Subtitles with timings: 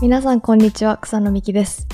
[0.00, 1.88] 皆さんこんにちは草野美希です。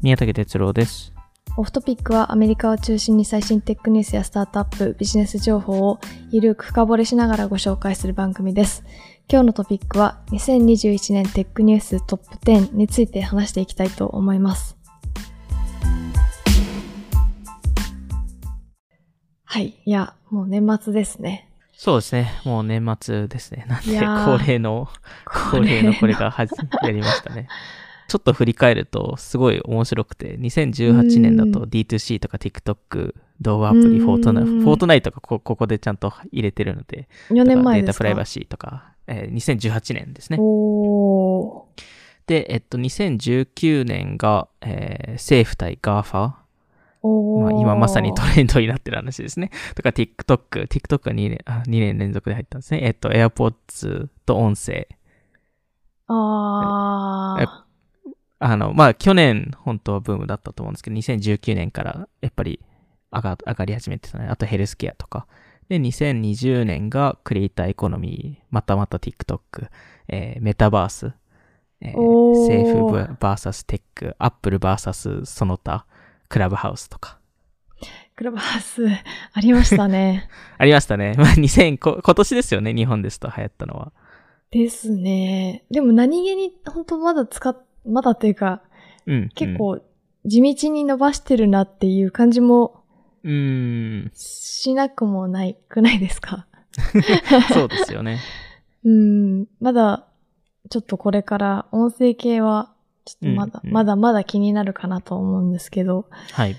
[0.00, 1.12] 宮武哲郎です。
[1.56, 5.98] オフトピックはアメリカを中心に最新テックニュースやスタートアップビジネス情報を
[6.30, 8.84] ゆるく深掘りしながらご紹介する番組です。
[9.28, 14.78] 今日のトピックは2021年テックニューストップ10について話していきたいと思います。
[19.42, 19.82] はい。
[19.84, 21.47] いやもう年末ですね
[21.80, 22.32] そうですね。
[22.44, 23.64] もう年末ですね。
[23.68, 24.88] なんで恒例の、
[25.52, 26.52] 恒例のこれがはじ
[26.82, 27.46] やりましたね。
[28.08, 37.98] ちょっと振り返るとすごい面白くて、2018年だと D2C とか TikTok 動画アプリ、うんフォートナイト、フォートナイトがこここでちゃんと入れてるので、4年前デーですか？
[37.98, 40.38] タプライバシーとか、えー2018年ですね。
[42.26, 46.32] で、えっと、2019年が、えー政府対 GAFA。
[47.02, 49.50] まあ、今まさにトレンドになってる話ですね。
[49.76, 52.80] とか TikTok、TikTok が2年、あ2年連続で入ったんですね。
[52.82, 54.88] えっと、AirPods と音声。
[56.08, 57.68] あー
[58.40, 62.60] あの、まあ、去年本当はブームだったと思うんですけど、2019年からやっぱり
[63.12, 64.26] 上が上がり始めてたね。
[64.28, 65.26] あとヘルスケアとか。
[65.68, 69.68] で、2020年がクリエイターエコノミー、またまた TikTok、
[70.08, 71.12] えーメタバース、
[71.80, 75.84] えーおー政府 VS テック、アップル VS その他、
[76.28, 77.18] クラブハウスとか。
[78.16, 78.84] クラブハウス
[79.32, 80.28] ありましたね。
[80.58, 81.14] ありましたね。
[81.18, 83.92] まあ、2000こ、今年ですよね、日本ですと流行ったのは。
[84.50, 85.64] ですね。
[85.70, 88.62] でも何気に本当まだ使っ、まだというか
[89.06, 89.28] うん。
[89.34, 89.80] 結構
[90.26, 92.82] 地道に伸ばしてるなっていう感じも
[93.22, 94.10] うん。
[94.14, 96.46] しなくもないくないですか？
[97.52, 98.18] そうですよね。
[98.84, 99.46] うん。
[99.60, 100.06] まだ
[100.70, 102.72] ちょっとこれから音声系は
[103.08, 106.56] ちょっとまだ、うんうんまだまだ気になるかなと思うんですけど、はい。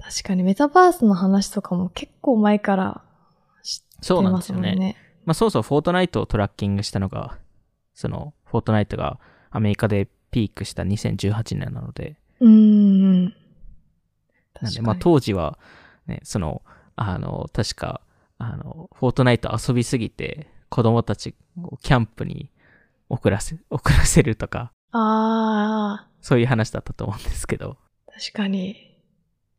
[0.00, 3.02] 確かにメタバースの話とかも結構前から
[3.62, 4.96] 知ってそうなんまですすよね。
[5.24, 7.38] まあ、そうそう、フォートナイトをトラッキングしたのが、
[7.94, 13.24] その、フォートナイトがアメリカでピークした2018年なので、うーん。
[13.24, 13.34] なんで、
[14.54, 15.56] 確かにまあ、当時は、
[16.08, 16.62] ね、その、
[16.96, 18.00] あの、確か、
[18.38, 22.50] あの、フォートナイト遊びすぎて、子供たちをキャンプに
[23.08, 27.76] 送らせ、送らせるとか、あそういう話だったと思うんですけど、
[28.08, 28.76] あ、確かに。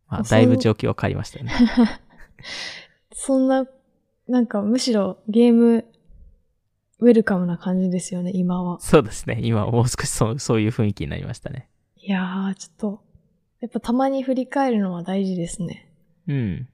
[0.07, 1.53] まあ、だいぶ状況は変わりましたよね。
[3.13, 3.67] そんな、
[4.27, 5.85] なんかむしろゲーム
[7.03, 8.79] ウェルカムな感じですよね、今は。
[8.79, 9.39] そうですね。
[9.43, 11.67] 今はもう少しそう、そういう雰囲気になりましたね。
[11.97, 13.03] いやー、ちょっと、
[13.59, 15.89] やっぱたまに振り返るのは大事ですね。
[16.27, 16.67] うん。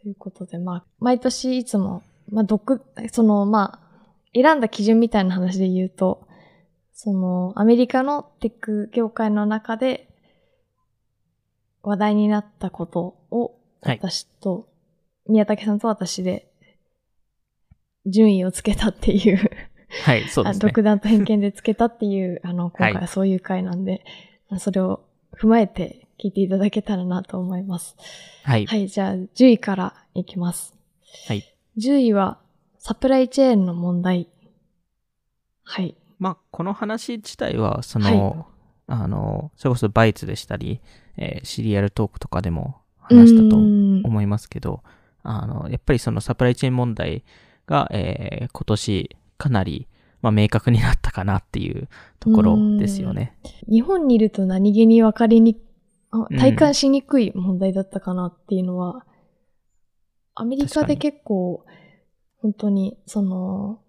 [0.00, 3.90] ということで、まあ、毎年いつも、まあ、独、その、まあ、
[4.34, 6.26] 選んだ基準みたいな話で言うと、
[7.02, 10.06] その、アメリカのテック業界の中で
[11.82, 14.68] 話題になったことを、はい私と、
[15.26, 16.52] 宮武さんと私で、
[18.04, 19.50] 順位をつけたっていう、
[20.04, 20.60] はい、そうですね。
[20.62, 24.04] あ独断と偏見でつけたっていう、あの、今回ははそういう回なんで、
[24.50, 25.02] まあそれを
[25.40, 27.96] 踏まえて聞いていただけたらなと思います。
[28.42, 28.66] はい。
[28.66, 30.74] はい、じゃあ10位からいきます。
[31.26, 31.44] はい。
[31.78, 32.40] 10位は、
[32.76, 34.28] サプライチェーンの問題。
[35.64, 35.96] はい。
[36.20, 38.44] まあ、この話自体は、その、はい。
[38.86, 40.80] あの、それこそバイツでしたり、
[41.16, 44.82] えーシリアルトークとかでも話したと思いますけど、
[45.22, 47.24] あの、やっぱりそのサプライチェーン問題
[47.66, 49.88] が、えー今年かなり、
[50.20, 51.88] まあ、明確になったかなっていう
[52.18, 53.38] ところですよね。
[53.68, 55.58] 日本にいると何気に分かりに、
[56.38, 59.06] 体感しにくい問題だったかなっていうのは、
[60.34, 61.64] アメリカで結構、
[62.42, 63.80] 本当に、その、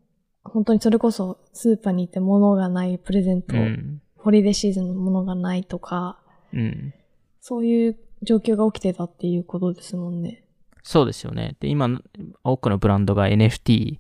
[0.43, 4.01] 本当にそれこそスーパーに行って物がないプレゼント、うん。
[4.17, 6.19] ホリデーシーズンのものがないとか、
[6.53, 6.93] うん。
[7.39, 10.43] そういう状況が起きてたっていうことですもんね。
[10.83, 11.55] そうですよね。
[11.59, 12.01] で、今、
[12.43, 13.99] 多くのブランドが NFT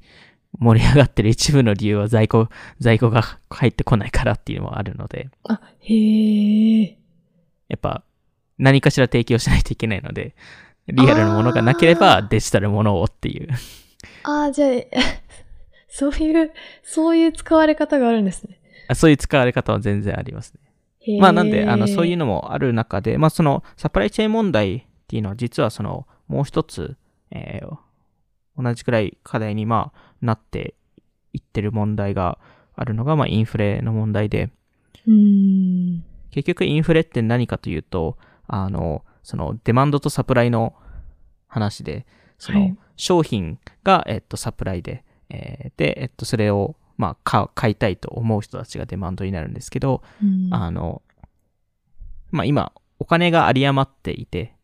[0.59, 6.97] 盛り上がってる一部の理由は在庫、在庫が入ってこないからっていうのもあるので、あ、へえ。
[7.69, 8.03] やっぱ
[8.57, 10.35] 何かしら提供しないといけないので、
[10.87, 13.47] リアルなものがなければデジタルものをっていう。
[14.23, 14.69] ああ、じゃあ、
[15.93, 16.51] そういう、
[16.83, 18.59] そういう使われ方があるんですね。
[18.87, 21.19] あそういう使われ方は全然ありますね。
[21.19, 26.95] まあなんで、あの、そういうのもある中で、まあそのサプライチェーン問題っていうのは実はその、もう一つ、
[27.31, 27.77] えー
[28.57, 30.75] 同じくらい課題にまあなって
[31.33, 32.37] いってる問題が
[32.75, 34.49] あるのが、まあインフレの問題で、
[35.07, 36.03] うーん。
[36.31, 38.17] 結局インフレって何かというと、
[38.47, 40.75] あの、そのデマンドとサプライの
[41.47, 42.05] 話で、
[42.37, 51.01] そのはい商品が、えっと、サプライで、えーで、えっと、それを、まあ、買買いたいと思う人たちがデマンドになるんですけど、うんあの、
[52.29, 54.55] まあ、今、お金が有り余っていて、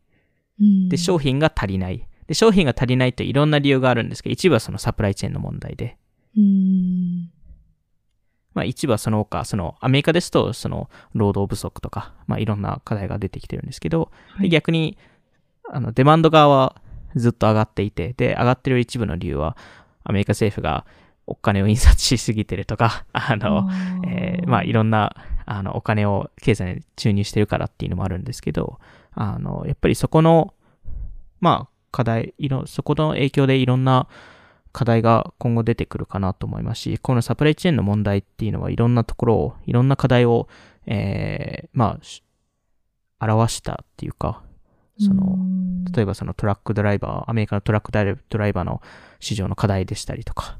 [0.60, 2.06] うんで、商品が足りない。
[2.26, 5.96] で、商品が足りないといろんな理由があるんですけど、一部はそのサプライチェーンの問題で、
[6.36, 7.30] うん。
[8.54, 14.98] まあ一部はその他、そのアメリカですと、その労働不足とか、まあいろんな課題が出てきてるんですけど、はいで逆に、
[15.70, 16.82] あの、デマンド側は
[17.16, 19.56] ずっと上がっていて、で、上がってる一部の理由は、
[20.08, 20.84] アメリカ政府が
[21.26, 23.68] お金を印刷しすぎてるとか、 あの、
[24.06, 25.14] えーまあいろんな、
[25.44, 28.80] あの、お金を経済に注入してるからっていうのもあるんですけど、
[29.12, 30.54] あの、やっぱりそこの、
[31.40, 34.08] まあ、課題、いろ、そこの影響でいろんな
[34.72, 40.48] 課題が今後出てくるかなと思いますし、このサプライチェーンの問題っていうのはいろんなところを、いろんな課題を、
[40.86, 42.22] えーまあ、し
[43.20, 44.42] 表したっていうか、
[44.98, 45.38] その、
[45.94, 47.92] 例えばそのトラックドライバー、アメリカのトラック
[48.28, 48.82] ドライバーの
[49.20, 50.58] 市場の課題でしたりとか、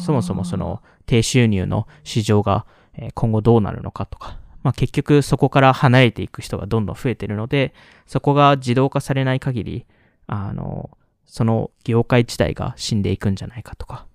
[0.00, 2.66] そもそもその低収入の市場が
[2.98, 7.72] えー今後どうなるのかとか、まあ、結局そこから離れていく人がどんどん増えてるので、
[8.06, 9.86] そこが自動化されない限り、
[10.26, 10.90] あの、
[11.24, 14.06] その業界自体が死んでいくんじゃないかとか、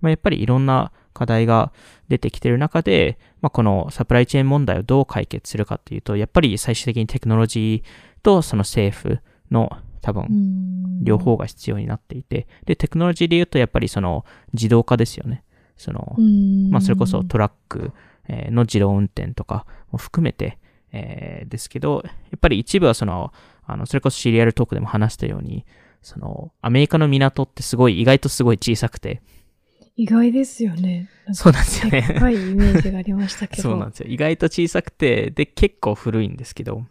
[0.00, 1.72] まあ、やっぱりいろんな課題が
[2.08, 7.88] 出てきてる中で、まあ、このサプライチェーン問題をどう解決するかっていうと、やっぱり最終的にテクノロジー
[8.22, 9.18] とその政府
[9.50, 9.70] の
[10.00, 10.28] 多分
[11.02, 15.44] 両方が必要になっていて、で、テクノロジーで言うとやっぱりその自動化ですよね。
[15.76, 16.16] その、
[16.70, 17.92] まあ、それこそトラック
[18.28, 20.58] えーの自動運転とかも含めて、
[20.92, 23.32] えーですけど、やっぱり一部はその、
[23.64, 25.64] あの、それこそシリアルトークでも話したように、
[26.02, 29.22] その、アメリカの港ってすごい、意外とすごい小さくて、
[29.94, 31.10] 意外ですよね。
[31.32, 32.14] そうなんですよでっね。
[32.14, 33.62] かいイメージがありましたけど。
[33.62, 34.06] そうなんですよ。
[34.08, 36.86] 意外と小さくて、で、結構古いんですけど。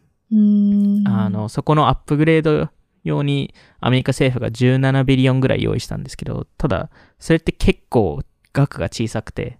[1.05, 2.69] あの、そこのアップグレード
[3.03, 6.89] 用にアメリカ政府が17ビリオンぐらい用意したんですけど、ただ、
[7.19, 8.21] それって結構
[8.53, 9.59] 額が小さくて。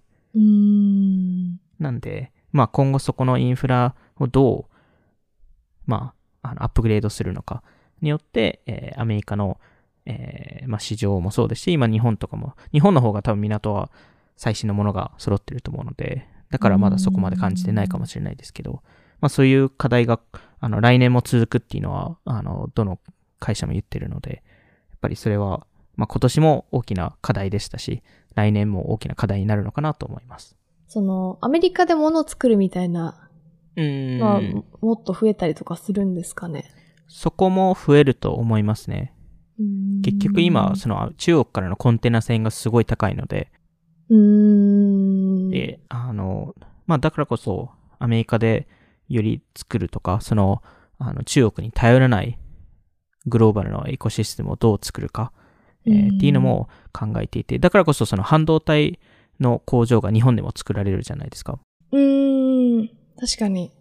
[1.79, 4.75] なんで、まあ今後そこのインフラをどう、
[5.85, 7.63] まあ、あのアップグレードするのか。
[8.01, 9.59] によって、えーアメリカの、
[10.05, 13.91] えーまあ市場もそうですし、今日本とかも、日本の方が多分港は
[14.37, 18.81] 最新のものが揃ってると思うので、だからまだそこまで感じてないかもしれないですけど、
[19.21, 20.19] まあそういう課題が、
[20.59, 22.99] あの、来年も続くっていうのは、あの、どの
[23.39, 24.43] 会社も言ってるので、
[24.89, 25.65] やっぱりそれは、
[25.95, 28.03] まあ今年も大きな課題でしたし、
[28.35, 30.57] 来年も大きな課題になるのかなと思います。
[30.87, 33.29] その、アメリカで物を作るみたいな
[33.75, 34.41] うーんのは、
[34.81, 36.65] もっと増えたりとかするんですかね？
[37.07, 39.13] そこも増えると思いますね。
[40.03, 43.51] 結局今、その中国からのコンテナ船がすごい高いので、
[44.09, 45.49] うーん。
[45.49, 46.55] で、あの、
[46.87, 47.69] まあだからこそ
[47.99, 48.67] アメリカで
[49.13, 50.61] より作るとか、その、
[50.97, 52.37] あの中国に頼らない
[53.25, 55.31] グローバルのエコシステムをどう作るか、
[55.85, 58.99] えーうんっていうのも考えていて、だからこそその半導体
[59.39, 61.59] の工場が日本でも作られるじゃないですか。
[61.91, 62.89] うーん。
[63.19, 63.71] 確かに。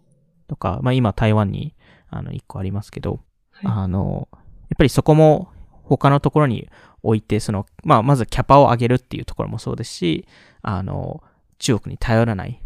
[0.47, 1.75] とか、まあ今台湾に
[2.09, 3.19] あの一個ありますけど、
[3.51, 5.49] はいあの、やっぱりそこも
[5.83, 6.69] 他のところに
[7.03, 10.25] 置いて、その、まあ、まずキャパを上げるっていうところもそうですし、
[10.61, 11.23] あの、
[11.59, 12.60] 中国に頼らない、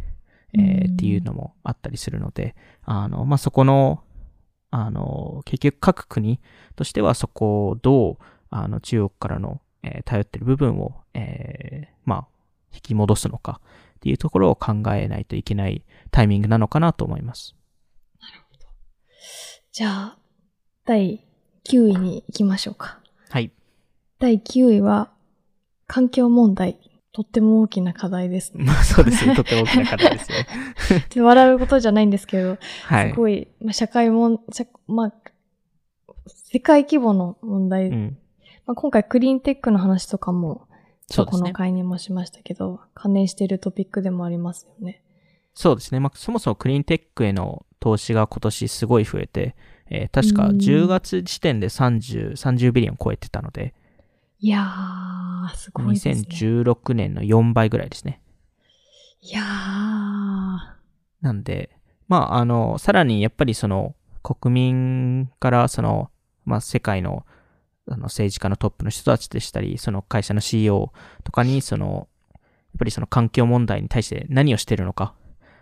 [0.58, 4.04] えーうんっていうのもあったりするので、あの、まあ、そこの、
[4.72, 6.40] あの、結局各国
[6.76, 8.18] としてはそこをどう、
[8.50, 12.28] あの、中国からの、えー頼ってる部分を、えーまあ、
[12.74, 13.60] 引き戻すのか
[13.98, 17.56] っていうところを考えないといけないタイミングなのかなと思います。
[19.72, 20.18] じゃあ、
[20.86, 21.26] 第
[21.66, 23.00] 9位に行きましょうか。
[23.30, 23.52] はい。
[24.20, 25.12] 第9位は、
[25.88, 26.80] 環境問題。
[27.16, 28.66] とっても大きな課題ですね。
[28.68, 29.36] まあ、そうですね。
[29.36, 30.48] とっても大きな方ですよね。
[30.90, 33.12] ちょっと笑うことじゃないんですけど、はい。
[33.12, 35.14] すごい、まあ、社会もん、社まあ、
[36.28, 37.88] 世界規模の問題。
[37.88, 38.18] うん。
[38.66, 40.68] まあ、今回クリーンテックの話とかも、この
[41.10, 41.54] そうですね。
[41.54, 45.02] 回にもしましたけど、関連しているトピックでもありますよね。
[45.54, 46.02] そうですね。
[46.02, 49.56] まあ、そもそもクリーンテックへの投資が今年すごい増えて、
[49.90, 53.74] えー確かうん10月時点で30、30ビリオン超えてたので、
[54.46, 56.14] いやー、すごいですね。
[56.14, 58.22] 2016年の4倍ぐらいですね。
[59.20, 59.44] いやー、
[61.22, 61.72] なんで、
[62.08, 66.12] まあ、あの、さらにやっぱりその、国民からその、
[66.46, 67.26] まあ、世界の、
[67.88, 70.92] あの、政治家のトップの人たちでしたり、その会社の CEO
[71.24, 72.40] とかに、その、やっ
[72.78, 75.16] ぱりその環境問題に対して何をしてるのか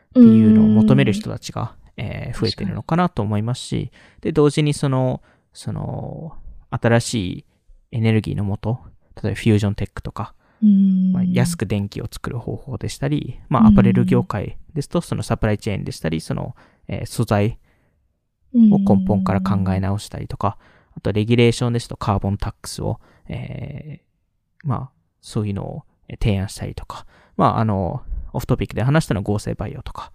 [0.10, 5.22] っていうのを求める人たちが、えー増えてるのかなと思いますし、で、同時にその、
[5.54, 6.34] その、
[6.70, 7.46] 新しい
[7.94, 8.80] エネルギーのもと、
[9.22, 16.56] 例えばフュージョンテックとか、うん、まあ、安く電気を作る方法でしたり、まあ、アパレル業界ですと、そのサプライチェーンでしたり、その、
[16.88, 17.60] えー素材
[18.56, 20.58] を根本から考え直したりとか、
[20.96, 30.12] あとレギュレーションですとカーボンタックスを、えーまあ、そういうのをえー提案したりとか、まあ、あの、オフトピックで話したのは合成バイオとか、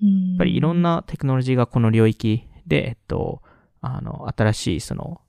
[0.00, 3.42] ややっぱりいろんなテクノロジーがこの領域で、えっと、
[3.80, 5.20] あの、新しいその、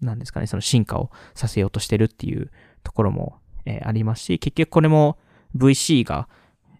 [0.00, 2.50] なんですかね、その進化をさせようとしてるっていう
[2.82, 5.18] ところも、えーありますし、結局これも、
[5.56, 6.28] VC が、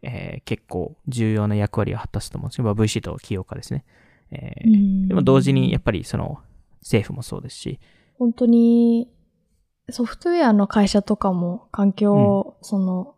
[0.03, 3.85] えー結構重要な役割を果たすと思うんですけど、まあ VC と起業家ですね。
[4.31, 6.39] えーでも同時にやっぱりその
[6.81, 7.81] 政府もそうですし、
[8.19, 9.09] 本当に、
[9.91, 13.15] ソフトウェアの会社とかも環境、その、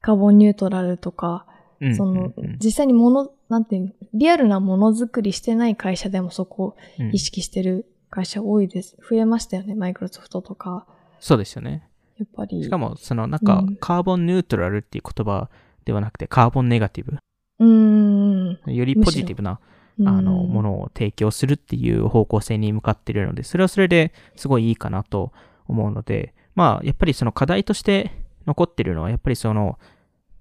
[0.00, 1.46] カーボンニュートラルとか、
[1.80, 7.10] うんそのうんうん、実際にもの、なんていう、リアルなものづくりしてない会社でもそこをうん。
[7.14, 8.96] 意識してる会社多いです。
[9.06, 10.86] 増えましたよね、マイクロソフトとか。
[11.20, 11.86] そうですよね。
[12.18, 12.64] やっぱり。
[12.64, 15.50] しかも、そのなんかうん、カーボンニュートラルっていう言葉
[15.84, 17.18] ではなくて、カーボンネガティブ。
[17.58, 18.74] うーん。
[18.74, 19.60] よりポジティブな、
[19.98, 25.32] うんあの、ものを提供するっていう方向性に向かっているので、それはそれですごいいいかなと
[25.66, 28.12] 思うので、まあ、やっぱりその課題として
[28.46, 29.78] 残ってるのは、やっぱりその、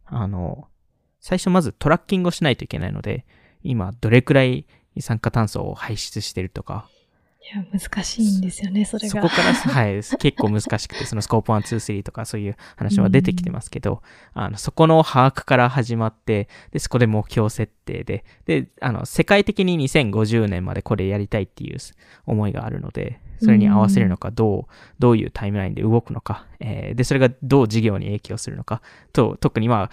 [0.06, 0.70] あの、
[1.20, 3.26] 最初まずトラッキングをしないといけないので、
[3.64, 4.66] 今どれくらい
[4.96, 6.88] 二酸化炭素を排出してるとか、
[7.54, 9.22] いや、難しいんですよね、それが。
[9.22, 14.02] そこから、 はい、結構難しくて、そのスコープ1、2、3とかそういう話は出てきてますけど、
[14.34, 21.78] あの、そこの把握から始まって、で、そこで目標設定で、で、あの、世界的に2050年までこれやりたいっていう
[22.26, 28.82] 思いがあるので、それに合わせるのか、どう、どういうタイムラインで動くのか、えーで、それがどう事業に影響するのか、
[29.14, 29.92] と、特にまあ、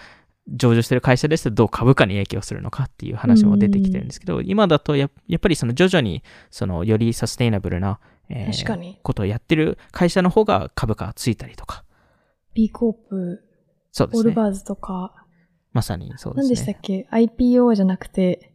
[0.49, 8.99] 上場してる会社ですとどう株価に影響するのかっていう話も出てきてるんですけど、今だとややっぱりその徐々にそのよりサステイナブルな、えー確かに。
[9.03, 11.85] ことをやってる会社の方が株価がついたりとか。
[12.55, 13.43] B コープ、
[13.93, 14.19] そうですね。
[14.19, 15.15] オールバーズとか、
[15.73, 16.49] まさにそうですね。
[16.49, 18.53] 何でしたっけ ?IPO じゃなくて、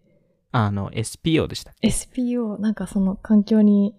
[0.51, 3.95] あの、SPO でしたっけ？SPO、なんかその環境に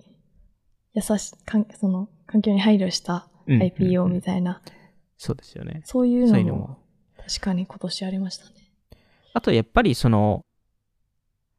[0.95, 4.63] 優し、かんその環境に配慮したうん IPO うんみたいな、
[5.17, 5.83] そうですよね。
[5.85, 6.79] そういうのもそういうのも。
[7.29, 8.53] 確かに今年ありましたね。
[9.35, 10.41] あとやっぱりその、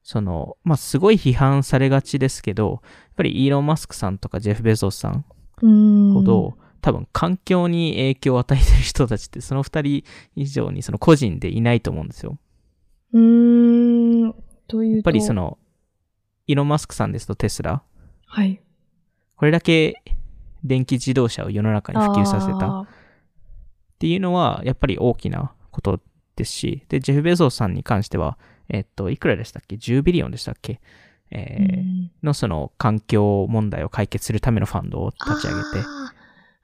[0.01, 5.25] その、まあ、すごい批判されがちですけど、やっぱりイーロン・マスクさんとかジェフ・ベゾスさん。
[5.61, 10.03] ほど、多分環境に影響を与えてる人たちってその二人
[10.35, 12.39] 以上にその個人でいないと思うんですよ。
[13.13, 14.33] うーん。
[14.67, 14.95] というと。
[14.95, 15.59] やっぱりそ、の、
[16.47, 17.83] イーロン・マスクさんですとテスラ、
[18.25, 18.59] はい。
[19.35, 20.01] これだけ
[20.63, 22.87] 電気自動車を世の中に普及させたっ
[23.99, 25.99] ていうのは、やっぱり大きなこと
[26.35, 28.37] ですし、で、ジェフ・ベゾーさんに関しては、
[28.69, 30.79] えっと、いくらでしたっけ ?10 ビリオンでしたっけ？
[31.31, 36.11] えーうんのその環境問題を解決するためのファンドを立ち上げて、あ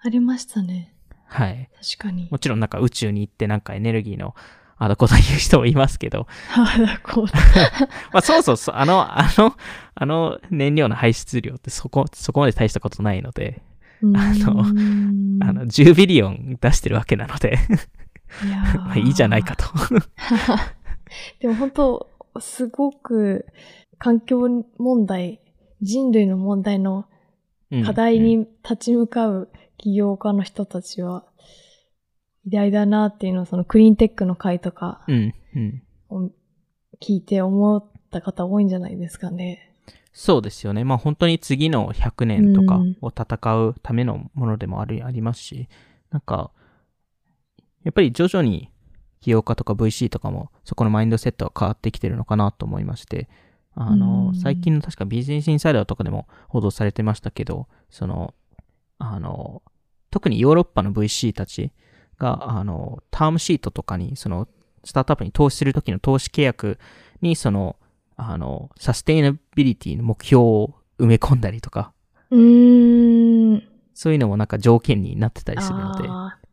[0.04, 0.94] ーありましたね。
[1.28, 1.70] はい。
[1.98, 2.28] 確かに。
[2.30, 4.36] もちろんなんか宇宙に行ってなんかエネルギーの
[4.78, 7.40] あだこと言う人もいますけど、あだこうだ。
[8.12, 9.56] まあそうそうそう、あの、あの、
[9.96, 13.62] あの燃料の排出量ってそこ、そこまで大したことないので、
[14.02, 17.58] あのあの、10ビリオン出してるわけなので、
[18.46, 19.66] い やまあいいじゃないかと。
[21.40, 23.46] でも本当、すごく
[23.98, 25.40] 環境問題、
[25.82, 27.06] 人類の問題の
[27.86, 31.26] 課題うんに立ち向かう起業家の人たちは、
[32.46, 35.04] 偉大だなっていうのをそのクリーンテックの会とか
[37.02, 39.74] 聞いて思った方多いんじゃないですかね。
[40.14, 40.84] そうですよね。
[40.84, 45.68] まあ本当に次の100年とかうんを戦うためのものでもありありますし、
[46.12, 46.52] なんか、
[47.86, 48.70] やっぱり徐々に
[49.22, 53.30] 起業家とか VC とかもそこのマインドセットは変わってきてるのかなと思いまして、
[53.76, 58.34] あの、うん最近の確かビジネスインサイダーとかでも報道されてましたけど、その、
[58.98, 59.62] あの、
[60.10, 61.72] 特にヨーロッパの VC たち
[62.18, 64.48] が、あの、タームシートとかに、その、
[64.84, 66.80] スタートアップに投資するときの投資契約
[67.22, 67.76] に、その、
[68.16, 71.92] あの、サステイナビリティの目標を埋め込んだりとか、
[72.32, 73.64] うーん。
[73.94, 76.08] そういうのもなんか条件になってたりするので。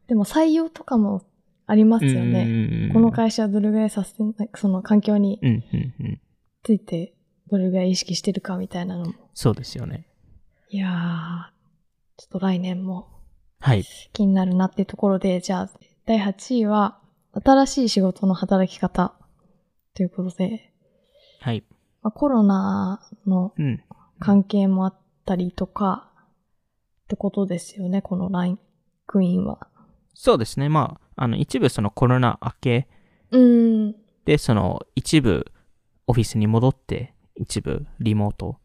[0.09, 1.23] でも採用とかも
[1.67, 2.45] ありますよね。
[2.45, 5.41] ねこの会社はどれぐらいサステン、その環境に。
[6.65, 7.15] ついて
[7.51, 9.15] どれぐらい意識してるかみたいなのも。
[9.35, 10.07] そうですよね。
[10.71, 10.93] いやー、
[12.17, 13.13] ちょっと来年も
[13.63, 13.85] はい。
[14.13, 15.71] 気になるなっていうところで、じゃあ、
[16.05, 16.99] 第8位は、
[17.33, 19.15] 新しい仕事の働き方
[19.95, 20.75] ということで、
[21.41, 21.65] はい。
[22.03, 23.83] まあ、コロナのうん。
[24.19, 26.13] 関係もあったりとか、
[27.05, 28.59] ってことですよね、このライン
[29.07, 29.69] クイーンは。
[30.15, 30.69] そうですね。
[30.69, 32.89] まあ、あの、一部そのコロナ明け
[33.31, 33.97] うーん。
[34.25, 35.47] で、その一部
[36.07, 38.57] オフィスに戻って、一部リモート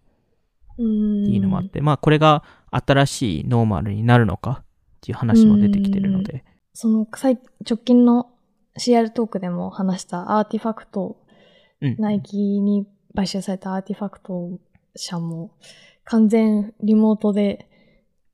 [0.78, 1.24] うーん。
[1.24, 4.66] っていうのもあって、まあ、これが新しいノーマルになるのかっ
[5.02, 6.44] ていう話も出てきてるので。
[6.74, 8.30] その最直近の
[8.78, 11.18] CR トークでも話した RTFKT、
[11.82, 11.96] うん。
[11.98, 12.86] ナイキに
[13.16, 14.60] 買収された RTFKT
[14.96, 15.52] 社も
[16.04, 17.70] 完全リモートで、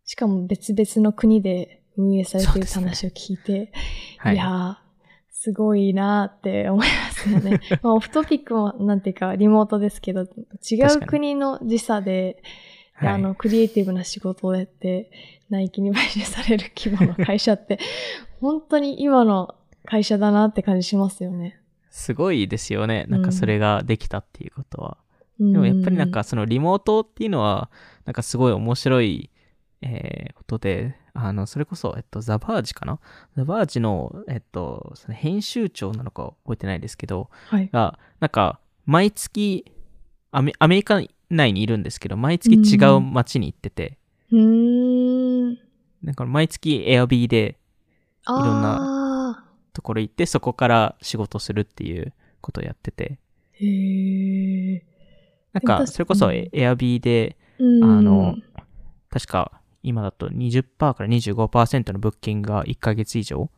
[0.05, 3.71] しかも別々の国で運営されている話を聞いて、
[4.17, 4.75] はいいやー、
[5.29, 7.59] すごいなーって思いますよね。
[7.83, 12.41] まあ、 Off Topic もなんていうかリモートですけど、違う国の時差で、
[13.01, 15.11] ではいあの、クリエイティブな仕事をやって、
[15.49, 17.79] ナイキに買収される規模の会社って、
[18.39, 21.59] 本当に今の会社だなって感じしますよね。
[21.89, 23.05] すごいですよね。
[23.09, 24.97] なんかそれができたっていうことは。
[25.39, 27.69] ででもやっぱりなんかそのリモートっていうのは、
[28.05, 29.29] なんかすごい面白い、
[29.81, 32.99] えーことで、あの、それこそ、えっと、ザ・バージかな？
[33.35, 37.69] ザ・バージの、えっと、その編集長なのか覚えてないですけど、はい。
[37.71, 39.65] が、なんか、毎月
[40.31, 43.97] アメ、アメリカ内にいるんですけど、毎月違う街に行ってて、
[44.31, 45.57] うーん。
[46.01, 47.57] なんか毎月エアビーで
[48.25, 48.99] あいろんな。
[49.73, 53.17] ところ行って、そこから仕事するっていうことをやってて、
[53.53, 54.85] へえ。
[55.51, 57.83] なんか、それこそうんエアビーで、うん。
[57.83, 58.35] あの、
[59.09, 63.49] 確か今だと20%から25%の物件が1ヶ月以上。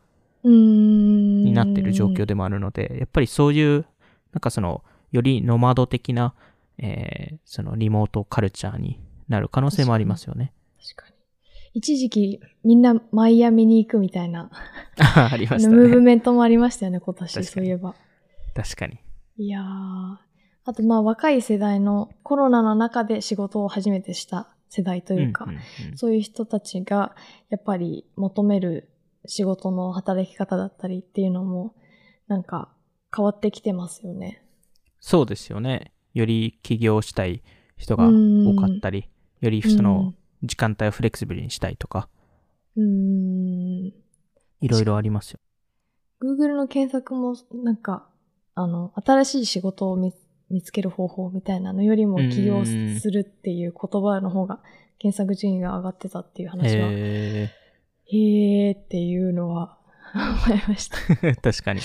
[0.47, 3.85] になってる状況でもあるので、やっぱりそういう、
[4.31, 6.35] なんかその、よりノマド的な、
[6.77, 10.53] えーそのリモートカルチャーになる可能性もありますよね。
[10.79, 11.15] 確かに。
[11.73, 14.51] 一時期、みんなマイアミに行くみたいな、
[14.99, 16.01] あ ありましたムーブね。
[16.01, 17.95] メントもありましたよね、今年、そういえば。
[18.53, 18.99] 確かに。
[19.37, 20.17] いやー。
[20.67, 25.47] あと、まあ、若い世代のコロナの中で仕事を初めてした世代というか、
[25.95, 27.15] そういう人たちが、
[27.49, 28.89] やっぱり求める
[29.25, 31.75] 仕事の働き方だったりっていうのも、
[32.27, 32.73] なんか
[33.15, 34.43] 変わってきてますよね。
[34.99, 35.93] そうですよね。
[36.13, 37.43] より起業したい
[37.77, 39.09] 人がうん多かったり、
[39.41, 40.13] よりその
[40.43, 42.09] 時間帯をフレキシブルにしたいとか、
[42.75, 43.93] うん。
[44.61, 45.39] いろいろありますよ。
[46.21, 48.07] Google の検索も、なんか、
[48.53, 50.13] あの、新しい仕事を見
[50.49, 54.59] 見つける方法みたいなのよりも起業うんするっていう言葉の方が
[54.99, 57.51] 検索順位が上がってたっていう話は、へ
[58.07, 59.77] へーっていうのは
[60.13, 60.97] 思いました。
[60.97, 61.81] ー 確かに。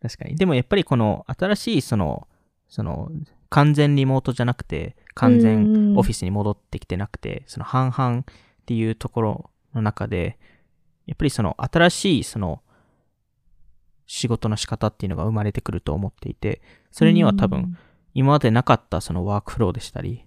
[0.00, 0.36] 確かに。
[0.36, 2.28] でもやっぱりこの新しいその、
[2.68, 3.10] その、
[3.48, 8.24] 完全リモートじゃなくて、完全オフィスに戻ってきてなくて、その半々っ
[8.66, 10.38] ていうところの中で、
[11.06, 12.60] やっぱりその新しいその
[14.06, 17.76] 仕事の仕方っていうのが生まれてくると思っていて、それには多分、
[18.14, 20.24] 今までなかったそのワークフローでしたり、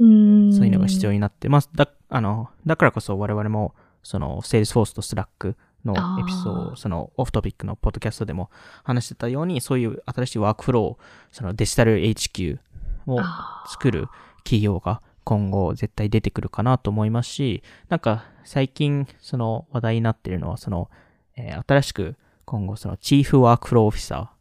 [0.00, 1.18] うん、そういうのが必要に。
[1.18, 8.50] になって、まあ、だ、あの、だからこそ我々も、その、Salesforce と Slack のエピソード、その、オフトピックのポッドキャストでも
[8.84, 10.98] 話してたように、そういう新しいワークフローを、
[11.32, 12.58] そのデジタル HQ
[13.06, 13.20] を
[13.66, 14.08] 作る
[14.44, 20.90] 企業が今後絶対出てくるかなと思いますし、なんか最近その話題になっているのは、その、
[21.36, 22.16] えー新しく
[22.48, 24.32] 今後そのチーフワークフローオフィサ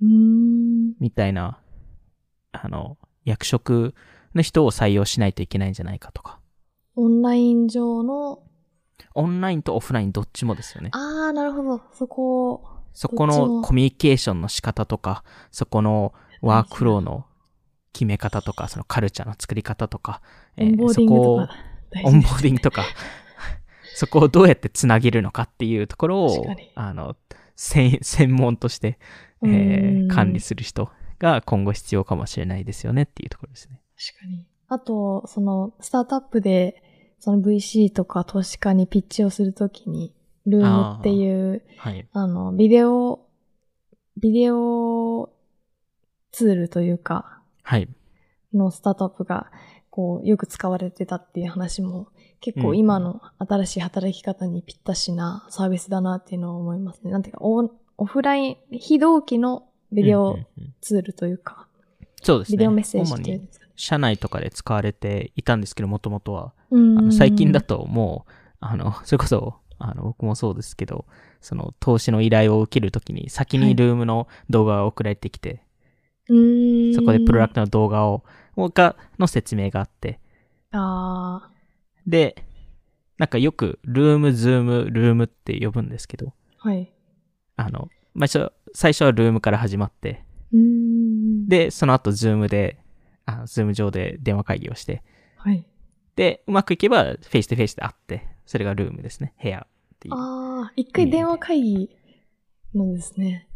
[0.00, 0.94] ーうーん。
[1.00, 1.58] みたいな、
[2.52, 3.96] あの、役職
[4.36, 6.38] の人を採用しないといけないんじゃないかとか。
[6.94, 8.44] オンライン上の、
[9.16, 10.90] オンラインとオフラインどっちもですよね。
[10.92, 11.82] あー、なるほど。
[11.92, 17.26] そこを、そこのコミュニケーションの仕方とか、そこのワークフローの
[17.92, 20.22] 決め方とか、そのカルチャーの作り方とか、
[20.56, 21.48] オンボーそこを
[22.04, 22.84] オンボーディングとか、
[23.96, 27.16] そこをどうやってつなげるのかっていうところをあの、
[27.60, 28.98] 専専門として、
[29.42, 33.80] えうんー管理する人が今後必要かもしれないですよねっていうところですね。
[33.96, 34.46] 確かに。
[34.68, 36.82] あと、その、スタートアップで、
[37.18, 40.14] その VC とか投資家にピッチをするときに、
[40.46, 42.08] ルームっていう、はい。
[42.12, 43.26] あの、ビデオ、
[44.16, 45.30] ビデオ
[46.32, 47.88] ツールというか、はい。
[48.54, 49.50] のスタートアップが、
[49.90, 52.08] こう、よく使われてたっていう話も、
[52.40, 57.10] 結うん構今の新しい働き方にぴったしなサービスだなっていうのを思いますね。
[57.10, 61.66] なんていうか、オオフライン、非同期のビデオうんうんうんツールというか、
[62.22, 62.56] そうですね。
[62.56, 63.72] ビデオメッセージっていうんですかね。
[63.76, 66.54] 社内とかで使われていたんですけど、もともとは。
[67.10, 71.06] 最近だともう、あの、 それこそ、あの、僕もそうですけど、
[71.40, 75.62] その投資の依頼を受けるときに先にルームの動画が送られてきて、
[76.28, 78.22] うんそこでプロダクトの動画を、
[78.68, 80.20] が、の説明があって、
[80.72, 81.50] あ
[82.06, 82.44] で、
[83.18, 86.92] なんかよく、 Loom、Zoom、Room って呼ぶんですけど、あ、はい。
[87.56, 91.48] あの、まあ、最初は Loom から始まって、うん。
[91.48, 92.78] で、その後、 Zoom で、
[93.26, 95.02] あ Zoom 上で電話会議をして、
[95.36, 95.66] はい。
[96.16, 99.34] で、うまくいけば、 face to face で会って、それが Room ですね。
[99.42, 100.14] 部屋っていう。
[100.14, 101.90] ああ、一回電話会議
[102.74, 103.48] なんですね。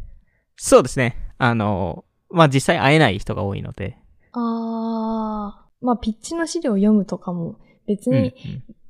[0.56, 1.16] そうですね。
[1.38, 3.98] あの、まあ、実際会えない人が多いので。
[4.34, 8.34] ああ、まあ、ピッチの資料を読むとかも、別に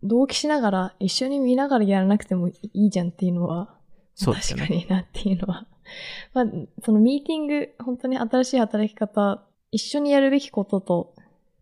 [0.03, 3.75] 同期しながら、一緒に見ながらやらなくてもいいじゃんっていうのは、
[4.15, 5.67] そうですよね確かになっていうのは。
[6.33, 6.47] まあ、
[6.83, 11.15] そのミーティング、本当に新しい働き方、一緒にやるべきことと、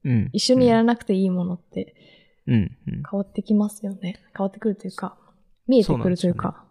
[0.05, 0.31] うん。
[0.33, 1.95] 一緒にやらなくていいものって。
[2.47, 2.69] 変
[3.13, 4.21] わってきますよね。
[4.37, 5.17] 変わってくるというか、
[5.69, 6.65] 見えてくるというか。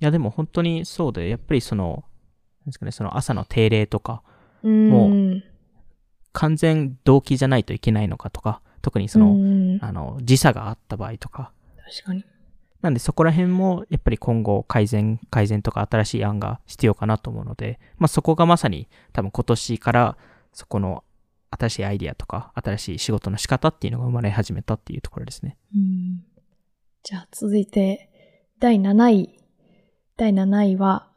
[0.00, 2.04] いや、でも本当にそうで、やっぱりその、
[2.60, 4.22] なんですかね、その朝の定例とか。
[4.62, 5.42] もう
[6.34, 12.24] 完全同期じゃないといけないのかとか、特にその、うんあの、時差があった場合とか、確かに。
[12.82, 20.16] なんでそこら辺もやっぱり今後改善、改善とか新しい案が必要かなと思うので、まあそこがまさに多分今年から
[20.52, 21.02] そこの
[21.50, 25.56] 新しいアイディアとか新しい仕事の仕方っていうのが生まれ始めたっていうところですね。
[25.74, 26.24] うん。
[27.04, 28.10] じゃあ続いて、
[28.58, 29.38] 第7位。
[30.16, 31.08] 第7位は、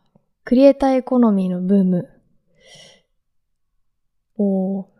[0.45, 2.09] クリエイターエコノミーのブーム。
[4.37, 4.96] おー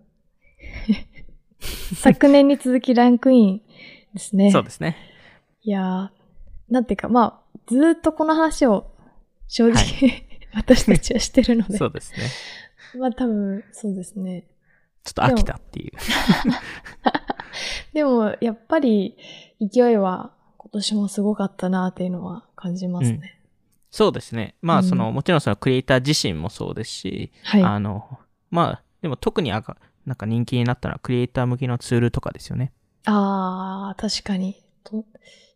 [1.95, 3.61] 昨年に続きランクイン
[4.13, 4.51] ですね。
[4.51, 4.95] そうですね。
[5.63, 8.91] いやー、なんていうか、まあ、ずーっとこの話を
[9.47, 9.83] 正直、は
[10.65, 12.29] 私たちはしてるので、そうですね。
[12.99, 14.47] まあ多分、そうですね。
[15.03, 15.91] ちょっと飽きたっていう。
[17.93, 19.17] でも、やっぱり、
[19.59, 23.39] 勢いは今年もすごかったなっていうのは感じますね。
[23.89, 24.55] そうですね。
[24.61, 27.63] まあ、うんその、もちろんそのクリエイター自身もそうですし、はい。
[27.63, 28.19] あの、
[28.51, 32.71] まあ、でも特にあがなんか人気になったのはクリエイター向けのツールとかですよね。
[33.05, 34.63] あー、確かに。
[34.83, 35.05] と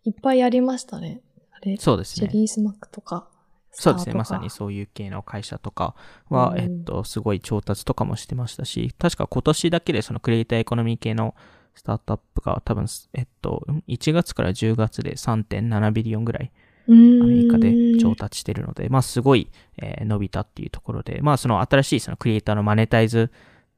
[0.04, 1.22] いっぱいありましたね。
[1.52, 2.28] あれ、そうですね。
[2.28, 3.28] シェリースマックとか。
[3.72, 4.14] そうですね。
[4.14, 5.96] まさにそういう系の会社とか
[6.30, 11.34] は、うんえっと、すごい調達とかもしてましたし、確か今年だけでそのクリエイターエコノミー系の
[11.76, 16.52] スタートアップが多分、えっと、ん1月から10月で3.7ビリオンぐらい
[16.90, 19.50] アメアメリカで調達してるので、まあすごい、
[19.82, 23.32] えー伸びたっていうところで、まあその新しいそのクリエイターのマネタイズ、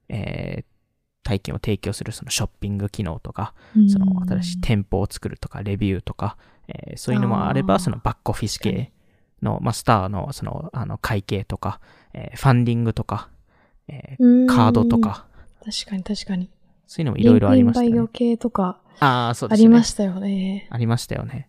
[0.09, 0.65] えー
[1.25, 3.53] 体験を提供するそのショッピング機能とか、
[3.87, 6.35] その新しい店舗を作るとか、レビューとか、
[6.67, 8.91] えーそういうのもあれば、そのバックオフィス系
[9.41, 11.79] の、まあスターのその、あの会計とか、
[12.13, 13.29] えーファンディングとか、
[13.87, 14.99] えーカードと。
[14.99, 15.25] か、
[15.63, 16.49] 確かに確かに。
[16.87, 18.07] そういうのもいろいろありましたねバイオ。
[18.07, 19.69] 系とかああ、そうであすね。
[19.69, 20.67] りましたよね。
[20.71, 21.47] ありましたよね。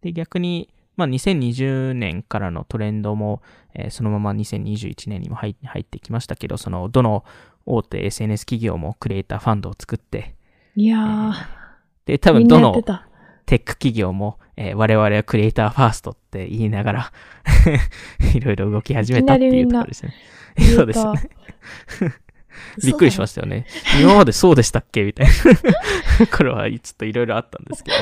[0.00, 3.40] で、逆に、まあ、2020年からのトレンドも、
[3.74, 7.24] えーそのまま2021年にも入入ってきましたけど、その、どの
[7.66, 10.34] 大手 SNS 企業もクリエイターファンドを作って、
[10.76, 11.32] いやー、
[12.06, 12.82] で、多分どの。
[13.46, 17.12] テック企業も、えー我々はクリエイターファーストって言いながら、
[18.34, 20.14] いろいろ動き始めたっていうところですね。
[20.74, 21.12] そうですね。
[22.82, 23.66] びっくりしまししたよね。
[24.00, 25.04] 今までそうでしたっけ？
[25.04, 26.26] みたいな。
[26.26, 27.96] これはちょっといろいろあったんですけど。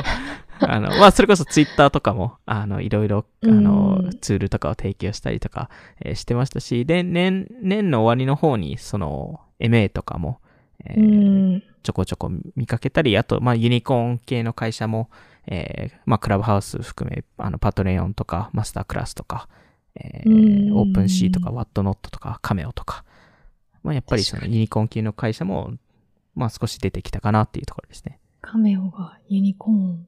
[0.61, 5.69] あの、まあ、それこそツイッターとかも、あの、いろいろ、あのうん、ツールとかを提供したりとか、
[6.01, 10.39] えーしてましたし、で、年、年の終わりの方に、その、MA とかも、
[10.85, 11.63] えーん。
[11.83, 15.09] ちょこちょこ見かけたり、あと、まあ、ユニコーン系の会社も、
[15.47, 19.47] えーまあ、クラブハウス含め、あの、 Patreon とか、 MasterClass とか、
[19.95, 23.05] えーうん OpenSea とか、 Whatnot とか、 Cameo とか、
[23.83, 25.73] まあ、やっぱりそのユニコーン系の会社も、
[26.33, 28.19] まあ、少し出てきたかなっていうところですね。
[28.41, 30.07] Cameo がユニコーン。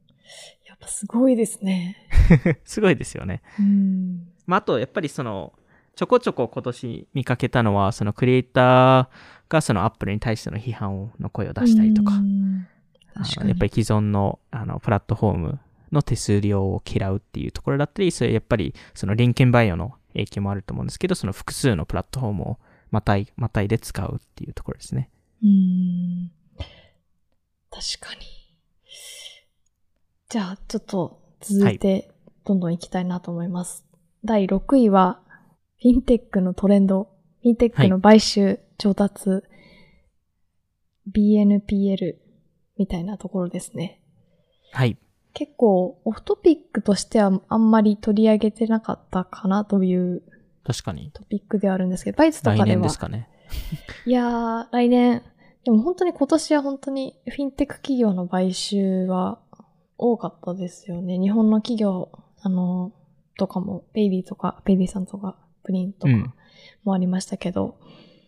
[0.65, 1.95] やっぱすごいですね。
[2.65, 3.41] すごいですよね。
[3.59, 4.27] うん。
[4.45, 5.53] まあ、あと、やっぱりその、
[5.95, 9.07] ちょこちょこ今年見かけたのは、そのクリエイター
[9.49, 13.49] がそのアップルに対しての批判の声を出したりとか、かに。
[13.49, 15.59] やっぱり既存のあのプラットフォーム
[15.91, 22.57] の手数料を嫌うっていうところだったり、それやっぱりそのリンケンバイオの影響もあると思うんですけど、その複数のプラットフォームを
[22.91, 25.09] またい、またいで使うっていうところですね。
[25.43, 26.31] うん。
[27.69, 28.21] 確かに。
[30.29, 32.11] じゃあ、ちょっと続いて、
[32.45, 33.85] どんどん行きたいなと思います。
[34.25, 35.21] 第6位は、
[35.81, 37.09] フィンテックのトレンド。
[37.47, 39.41] フィンテックの買収、調達、
[41.09, 42.15] BNPL
[42.77, 44.01] みたいなところですね。
[44.73, 44.97] はい。
[45.33, 50.23] 結構、オフトピックとしてはあんまり取り上げてなかったかなという
[50.65, 51.11] 確かに。
[51.13, 52.77] トピックではあるんですけど、バイツとか来では。
[52.79, 53.29] 年ですかね。
[54.05, 55.23] いやー、来年。
[55.63, 59.39] でも本当に今年は本当にフィンテック企業の買収は
[59.97, 61.17] 多かったですよね。
[61.17, 62.91] 日本の企業、あの、
[63.37, 66.33] とかも、 Paidy とか、 Paidy さんとか、 pring とうんか
[66.83, 67.77] もありましたけど、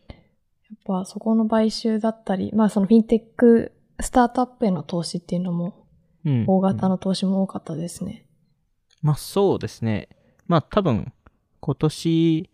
[0.08, 5.88] やっぱそこの買収だったり、まあそのフィンテックスタートアップへの投資っていうのも、
[6.26, 6.44] うん。
[6.48, 8.26] 大型うんの投資も多かったですね。
[9.02, 10.10] まあそうですね。
[10.48, 11.14] まあ多分、
[11.60, 12.50] 今年、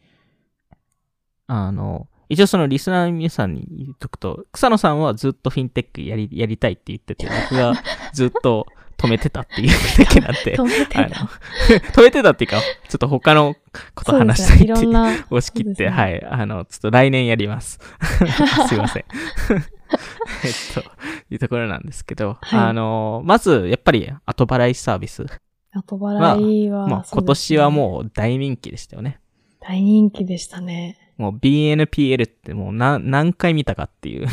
[1.47, 7.73] あの、一応そのリスナーの皆さんに言っとくと、草野さんはずっとフィンテックやり、やりたいって言ってて、僕が
[8.13, 8.65] ずっと
[8.97, 11.01] 止めてたっていうだけなんで、止めてた。
[11.91, 13.55] 止めてたっていうか、ちょっと他の
[13.93, 14.89] こと話したいっていう、
[15.29, 17.79] 押し切って、ねはい、あの、ちょっと来年やります。
[18.67, 19.05] すいません。
[20.43, 20.84] えっと、
[21.29, 25.25] いうところなんですけど、はいあの、まず、やっぱり後払いサービス。
[25.73, 29.19] 後払いは、もうそう今年はもう大人気でしたよね。
[29.60, 30.97] 大人気でしたね。
[31.17, 34.27] もう BNPL ってもう何何回見たかっていう。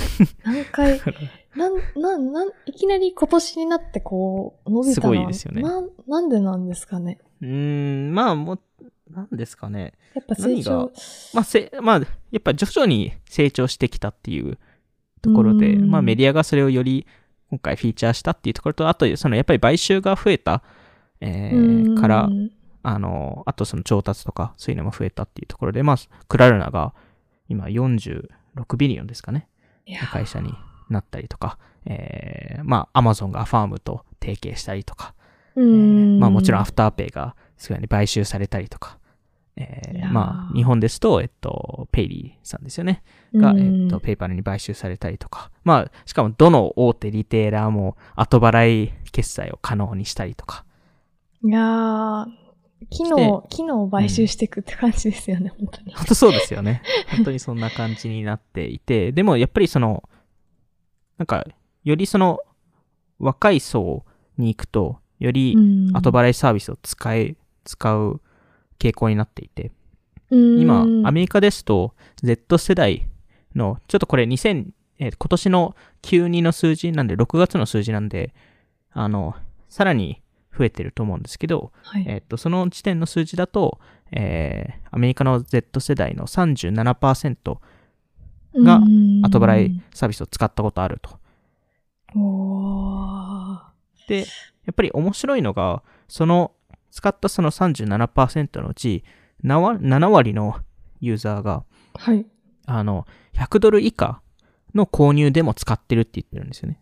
[0.44, 1.01] 何回、
[1.57, 5.62] なん、なん、なん、いきなり今年になってこう、伸びたすごいですよね。
[5.62, 7.19] なん、なんでなんですかね。
[7.41, 8.61] うーん、まあもう、
[9.11, 9.93] なんですかね。
[10.15, 10.71] やっぱ成長。
[10.71, 10.91] 何。
[11.35, 12.07] まあせ、まあ、や
[12.38, 14.59] っぱ徐々に成長してきたっていう
[15.21, 15.91] ところで、うん。
[15.91, 17.07] まあメディアがそれをより
[17.51, 20.62] 今回フィーチャーしたっていうところと、あと、そのやっぱり買収が増えた、
[21.21, 21.95] えうん。
[21.95, 22.51] ーからうん
[22.85, 26.95] あの、あとその調達とか、そういうのも増えたっていうところで、まあ、Klarna が
[27.49, 28.27] 今46
[28.77, 29.49] billion ですかね、
[30.11, 30.53] 会社に
[30.92, 35.14] なったりとか、えー、まあ、アマゾンがファームと提携したりとか、
[35.57, 36.18] うえーん。
[36.18, 38.98] まあもちろん Afterpay がすぐに買収されたりとか、
[39.57, 43.02] えー、まあ日本ですと、えっと、 Paidy さんですよね。
[43.35, 50.64] が、うんえっと、 PayPal に買収されたりとか、まあ、しかもどの大手 retailer も後払い決済を可能にしたりとか、
[51.44, 52.26] いやー、
[52.90, 55.94] 機能、機能を買収していくって感じですよね、本当に。
[55.94, 56.83] 本当そうですよね。
[57.11, 60.09] 本当にそんな感じになっていて、でもやっぱりその、
[61.23, 61.47] なんか、
[61.85, 62.41] よりその、
[63.21, 64.05] 若い層
[64.39, 65.97] に行くと、よりうん。
[65.97, 68.21] 後払いサービスを使え、使う
[68.81, 69.71] 傾向になっていて、
[70.31, 70.59] うん。
[70.59, 73.09] 今、アメリカですと、Z 世代
[73.55, 74.67] の、ちょっとこれ2000、
[74.99, 78.35] えー今年の92の数字なんで、6月の数字なんで、
[78.91, 79.37] あの、
[79.69, 80.21] さらに
[80.59, 82.05] 増えてると思うんですけど、はい。
[82.09, 83.79] えっと、その時点の数字だと、
[84.11, 87.59] えーアメリカの Z 世代の37%
[88.55, 91.19] がうん後払いサービスを使ったことあると。
[94.09, 94.25] で、や
[94.71, 96.53] っぱり面白いのが、その、
[96.91, 99.05] 使ったその37%のうち、
[99.45, 100.57] 7割 ,7 割の
[101.01, 102.27] ユーザーが、はい。
[102.67, 104.21] あの、100ドル以下
[104.75, 106.81] の購入でも使ってるって言ってるんですよね。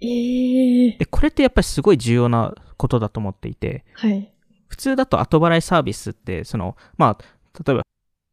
[0.00, 4.32] ええで、これってやっぱりすごい重要なことだと思っていて、はい。
[4.68, 7.24] 普通だと後払いサービスって、その、まあ、
[7.64, 7.82] 例えば、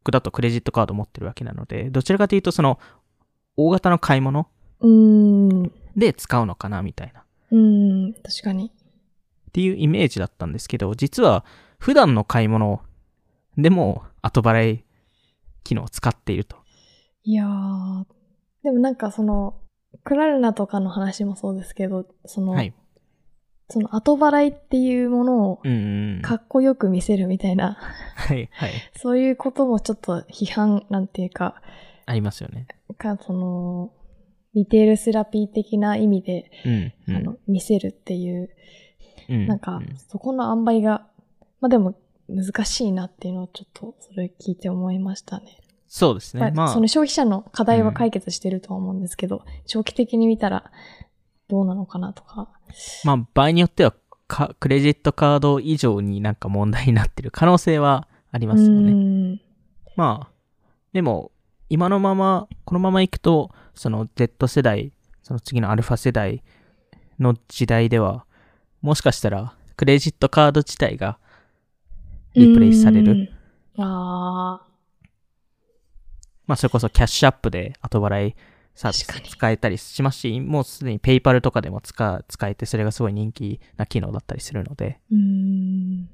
[0.05, 2.79] 僕だとクレジットカード持ってるわけなので、どちらかというとその、
[3.57, 4.47] 大型の買い物。
[5.97, 7.21] で使うのかな、みたいな。
[7.21, 8.13] っうーん。
[8.13, 8.71] 確かに。
[9.51, 11.43] ていうイメージだったんですけど、実は、
[11.79, 12.81] 普段の買い物
[13.57, 14.85] でも後払い
[15.63, 16.57] 機能を使っていると。
[17.23, 18.05] いやー。
[18.61, 19.55] でもなんかその、
[20.03, 22.75] クラルナとかの話もそうですけど、その、はい。
[23.69, 26.21] その後払いっていうものをうんうんうん。
[26.21, 27.78] かっこよく見せるみたいな、
[28.15, 28.71] はい、はい。
[28.95, 31.62] そういうこともちょっと批判なんていうか、
[32.06, 32.67] ありますよね。
[32.97, 33.91] か、その、
[34.54, 37.15] リテールセラピー的な意味で、うん、うん。
[37.15, 38.49] あの、見せるっていう、
[39.28, 41.08] うんなんかう、そこの塩梅が、
[41.60, 41.95] まあでも
[42.30, 45.58] 難しいなっていうのをちょっとそれ聞いて思いましたね。
[45.88, 46.41] そうですね。
[46.41, 50.71] まあまあその、消費者の課題は解決してるとは思うんですけど、長期的に見たら
[51.47, 52.49] どうなのかなとか。
[53.03, 53.93] まあ、場合によっては
[54.27, 58.91] か、クレジットカード以上になんか問題になってる可能性はありますようね。
[58.91, 59.41] ん
[59.95, 60.31] まあ、
[60.93, 61.31] でも、
[61.69, 64.91] 今のまま、このまま行くと、その Z 世代、
[65.23, 66.43] その次のアルファ世代
[67.19, 68.25] の時代では、
[68.81, 71.17] もしかしたら、クレジットカード自体が
[72.34, 73.29] リプレイスされる。
[73.77, 73.84] うん。
[73.84, 74.67] ああ、
[76.47, 78.36] まあ、それこそキャッシュアップで後払い
[78.75, 86.09] サービス使えたりしますし、もうすでにペイパルとかでも使使えて、それがすごい人気な機能だったりするので、やっうん。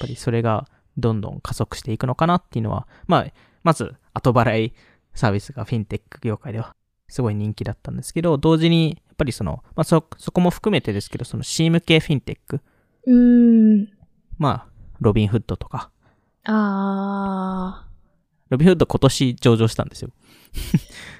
[0.00, 3.26] ぱりそれがどんどん加速していくのかなっていうのは、まあ、
[3.62, 4.74] まず後払い
[5.14, 6.74] サービスがフィンテック業界では
[7.08, 12.60] すごい人気だったんですけど、同時に、やっぱりその、まあそ、そこも含めてですけど、その C 向けフィンテック、
[13.06, 13.88] うん。
[14.38, 14.66] まあ、
[15.00, 15.90] ロビンフッドとか、
[16.44, 17.86] あ
[18.52, 20.10] ロビンフッド今年上場したんですよ。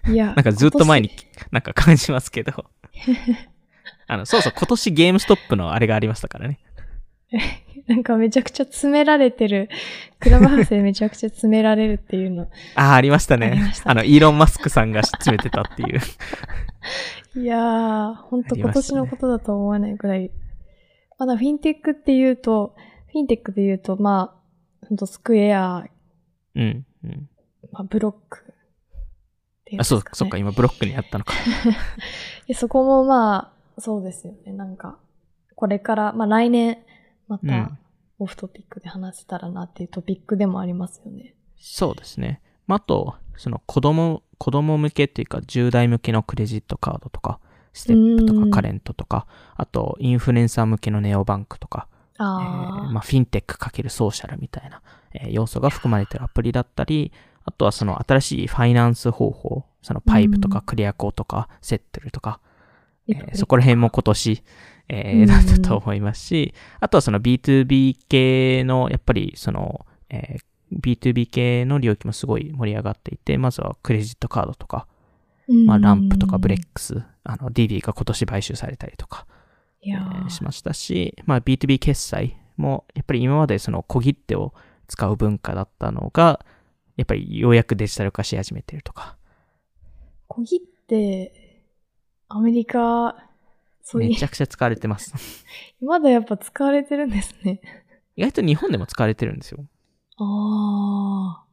[0.04, 0.26] あ、いや。
[0.36, 2.52] なんかずっと前に今なんか感じますけど。
[4.06, 6.60] あの、そうそう、今年ゲームストップのあれがありましたからね。
[7.30, 7.40] 年。
[7.88, 9.70] なんかめちゃくちゃ詰められてる。
[10.20, 12.42] クラブハウスでめちゃくちゃ詰められるっていうの。
[12.74, 16.00] ああ、ありましたねあの、イーロン・マスクさんが詰めてたっていう。
[17.40, 20.30] いやー、ほんと今年のことだと思わないぐらい。
[21.18, 22.76] まだフィンテックって言うと、
[23.10, 24.34] フィンテックで言うと、ま
[24.82, 25.84] あ、ほんとスクエア、
[26.54, 27.28] うん、うん。
[27.70, 28.54] まあ、ブロックっ
[29.64, 29.84] ていうんあ。
[29.84, 31.34] そう、そっか、今ブロックにあったのか。
[32.46, 34.52] でそこもまあ、そうですよね。
[34.52, 34.98] なんか、
[35.54, 36.78] これから、まあ来年、
[37.28, 37.78] またうん、
[38.18, 41.34] オフトピックで話せたらなっていうトピックでもありますよね。
[41.56, 42.40] そうですね。
[42.66, 47.38] まあ、あと、その子供、子供向けっていうか、10代向けのクレジットカードとか、
[47.72, 54.82] ステップとうんかカレントとか、あと、インフルエンサー向けのネオバンクとか、えああ、ーまあ、フィンテック×ソーシャルみたいな、
[55.14, 57.12] えー要素が含まれているアプリだったり、
[57.44, 60.64] あとはその新しいファイナンス方法、そのパイプとかうん。
[60.64, 62.40] クリアコーとかセットルとか、
[63.08, 64.42] えリプレイーそこら辺も今年、
[64.88, 65.26] えーうん。
[65.26, 74.86] だったと思いますし、あとはその B2B 系の、やっぱりその、えー B2B 系の領域もすごい盛り上がっていて、まずはクレジットカードとか、
[75.66, 79.26] まあ、ランプとかブレックス、あの、DD が今年買収されたりとか、
[79.84, 80.26] えー。
[80.26, 84.54] ーしましたし、まあ、B2B 決済も、やっぱり今までその小切手を
[84.92, 86.44] 使う文化だったのが、
[86.98, 89.16] やっぱりようやくデジタル化し始めてるとか。
[90.28, 91.62] 小切手、
[92.28, 93.16] アメリカ、
[93.82, 95.14] そういうめち、ゃくちゃ使われてます。
[95.80, 97.62] まだやっぱ使われてるんですね。
[98.16, 99.64] 意外と日本でも使われてるんですよ。
[100.18, 101.44] ああ、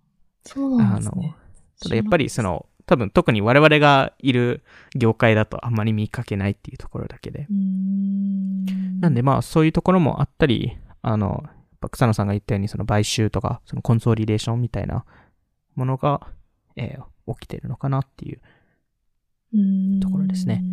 [0.44, 1.36] そうなんですね。
[1.82, 4.64] ただやっぱりその、多分特に我々がいる
[4.96, 7.48] 業界だとあんまり見かけないっていうところだけで。
[7.54, 9.00] ん。
[9.00, 11.46] なんでまあそういうところもあったり、あの、
[11.88, 15.06] 草野さんが言ったようにその買収とか、そのコンソリデーションみたいな
[15.76, 16.28] ものが、
[16.76, 18.40] えー起きてるのかなっていう。
[20.02, 20.64] ところですね。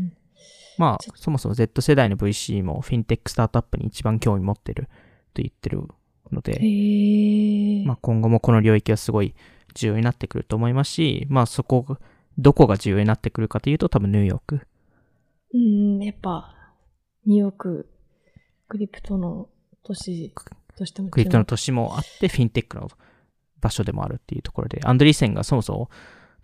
[0.78, 4.84] まあそもそも Z 世代の VC もフィンテックスタートアップに一番興味持ってる
[5.32, 5.82] と言ってる
[6.30, 6.60] ので。
[7.86, 9.34] まあ今後もこの領域はすごい
[9.74, 11.98] 重要になってくると思いますし、まあそこが、
[12.38, 14.60] どこが重要になってくるかというと多分ニューヨーク。
[15.54, 16.54] うん、やっぱ、
[17.24, 17.88] ニューヨーク、
[18.68, 19.48] クリプトの
[19.82, 20.34] 都市
[21.10, 22.90] クリプトの注都市もあって、フィンテックの
[23.60, 25.90] 場所でもあるっていうところで、アンドリーセンがそもそも、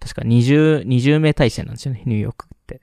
[0.01, 2.81] 確か20、20名体制なんですよね、ニューヨークって。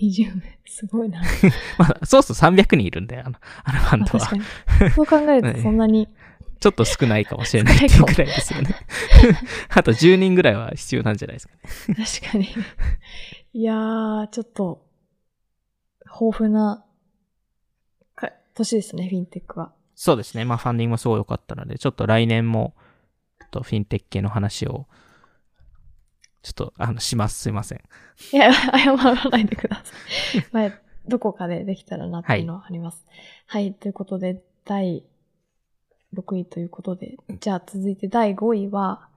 [0.00, 0.58] 目20名？
[0.66, 1.22] すごいな。
[1.78, 4.90] まあ、そうそう300人いるんで、あの、あのバンドは。
[4.94, 6.08] そう考えると そんなに、
[6.58, 8.74] ちょっと少ないかもしれないっていうくらいですよね。
[9.68, 12.06] あと10人ぐらいは必要なんじゃないですかね。
[12.22, 12.48] 確かに。
[13.52, 14.86] いやー、ちょっと、
[16.04, 16.84] 豊富な
[18.14, 19.72] か年ですね、フィンテックは。
[19.96, 20.44] そうですね。
[20.44, 22.74] まあ、ファンディングもすごい良かったので、ちょっと来年も、
[23.40, 24.86] ちょっとフィンテック系の話を、
[26.42, 27.40] ちょっと、あの、します。
[27.40, 27.80] すいません。
[28.32, 30.46] いや、謝らないでください。
[30.52, 30.70] まあ、
[31.08, 33.06] どこかでできたらなっていうのはあります。
[33.46, 35.02] はい、ということで、第
[36.14, 39.08] 6位ということで、じゃあ続いて第5位は、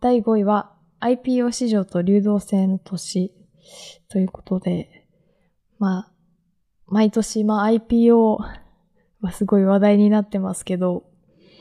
[0.00, 3.32] 第5位は IPO 市場と流動性の年
[4.08, 5.06] ということで、
[5.78, 6.12] まあ、
[6.86, 8.59] 毎年、まあ IPO、まあ
[9.32, 11.04] すごい話題になってますけど、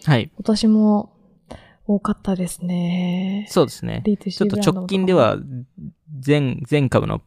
[0.06, 0.32] はい。
[0.36, 1.14] 今年も
[1.86, 3.48] 多かったですね。
[3.50, 4.04] そうですね。
[4.06, 5.38] D2C ちょっと直近では、
[6.20, 7.22] 全、全株の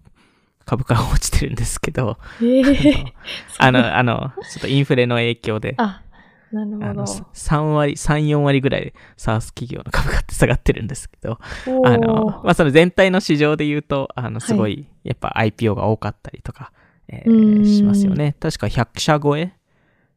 [0.64, 3.14] 株価が落ちてるんですけど、ええ
[3.58, 6.02] あの、あの、ちょっとインフレの影響で、あ、
[6.52, 7.04] なるほど。
[7.32, 11.38] 3割、3、4割ぐらい SARS 企業の株価って下がってるんですけど、
[11.84, 16.72] あの、まあ、その全体の市場で言うと、あの、すごい、やっぱ IPO が多かったりとか、
[17.08, 18.36] えーうーんしますよね。
[18.38, 19.52] 確か100社超え、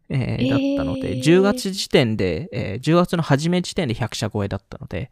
[0.09, 5.11] えーえーだったので、10月時点で、えー10月の初め時点で100社超えだったので、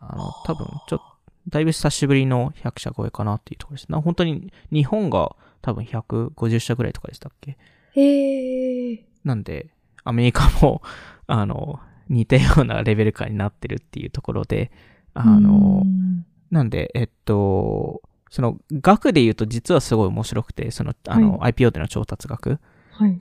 [0.00, 1.02] あの、多分、ちょっと、
[1.48, 3.90] だいぶ久しぶりの100社超えかなっていうところです。
[3.92, 7.56] な本当に、日本が多分150社ぐらいとかでしたっけ？
[7.94, 9.04] へえ。
[9.24, 9.68] なんで、
[10.04, 10.82] アメリカも、
[11.26, 14.70] あの、似たようなレベル感になってるっていうところで、
[15.14, 22.60] あの、うんなんで、えっと、その額で言うと実はすごい面白くて、その、あの、IPO での調達額
[22.92, 23.16] はい。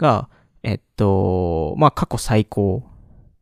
[0.66, 2.84] が、えっと、まあ、過去最高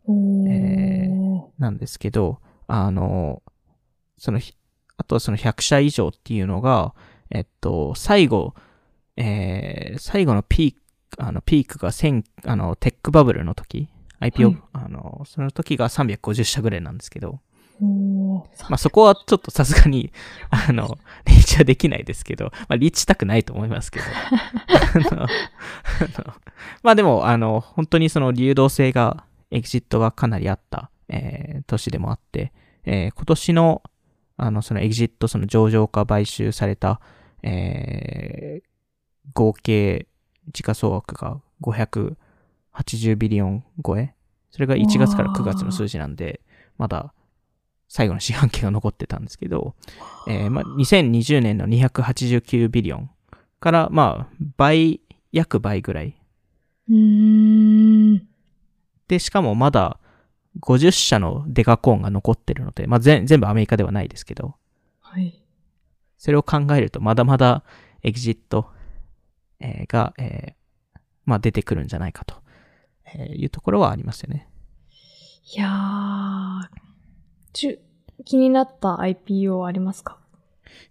[0.05, 0.49] おー。
[0.49, 1.09] え
[1.57, 3.41] なんですけど、あの、
[4.17, 4.53] その、ひ
[4.97, 6.93] あとはその100社以上っていうのが、
[7.29, 8.53] えっと、最後、
[9.17, 14.62] えー、最後のピーク、あの、ピークが1000、あの、テックバブルの時、IPO、はい。
[14.73, 17.39] あの、その時が350社ぐらいなんですけど、
[18.69, 20.12] まあ、そこはちょっとさすがに、
[20.49, 24.05] あの、リーチはできないですけど、まあ、リーチしたくないと思いますけど。
[25.12, 26.33] あのあの
[26.83, 32.51] まあでも、あの、本当にその流動性が、エグジットがかなりあった、えー年でもあって、
[32.86, 33.83] えー今年の、
[34.38, 36.99] あの、そのエグジット、その上場化買収された、
[37.43, 38.73] えー
[39.33, 40.07] 合計
[40.51, 44.13] 時価総額が580ビリオン超え。
[44.51, 46.41] それが1月から9月の数字なんで、
[46.77, 47.13] まだ
[47.93, 49.75] 最後の四半期が残ってたんですけど、
[50.27, 53.12] えーまあ、2020年の289ビリオン
[53.60, 54.99] から、まあ、倍、
[55.32, 56.15] 約倍ぐらい。
[56.89, 58.27] うーん。
[59.08, 59.99] で、しかもまだ
[60.60, 64.56] 50社のデカコーンが残ってるので、まあ、全全部アメリカではないですけど、
[64.99, 65.39] はい。
[66.17, 67.63] それを考えると、まだまだ
[68.01, 68.71] エグジット、
[69.60, 72.38] えーが、えーまあ、出てくるんじゃないかと、
[73.06, 74.49] えーいうところはありますよね。
[75.56, 76.92] いやー、
[77.54, 77.80] ちゅ、
[78.26, 80.18] 気になった IPO ありますか？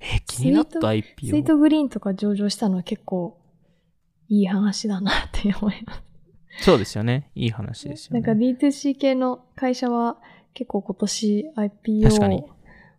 [0.01, 1.31] えー気になったスイ IPO。
[1.40, 3.38] ートグリーンとか上場したのは結構
[4.29, 6.02] いい話だなって思います。
[6.65, 7.31] そうですよね。
[7.35, 8.21] いい話ですよね。
[8.21, 10.19] なんか D2C 系の会社は
[10.54, 12.44] 結構今年 IPO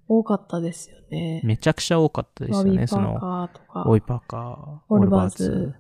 [0.08, 1.42] 多かったですよね。
[1.44, 2.88] めちゃくちゃ多かったですよね。
[2.88, 5.76] その、カーとか、オイパーカー、オールバーズ。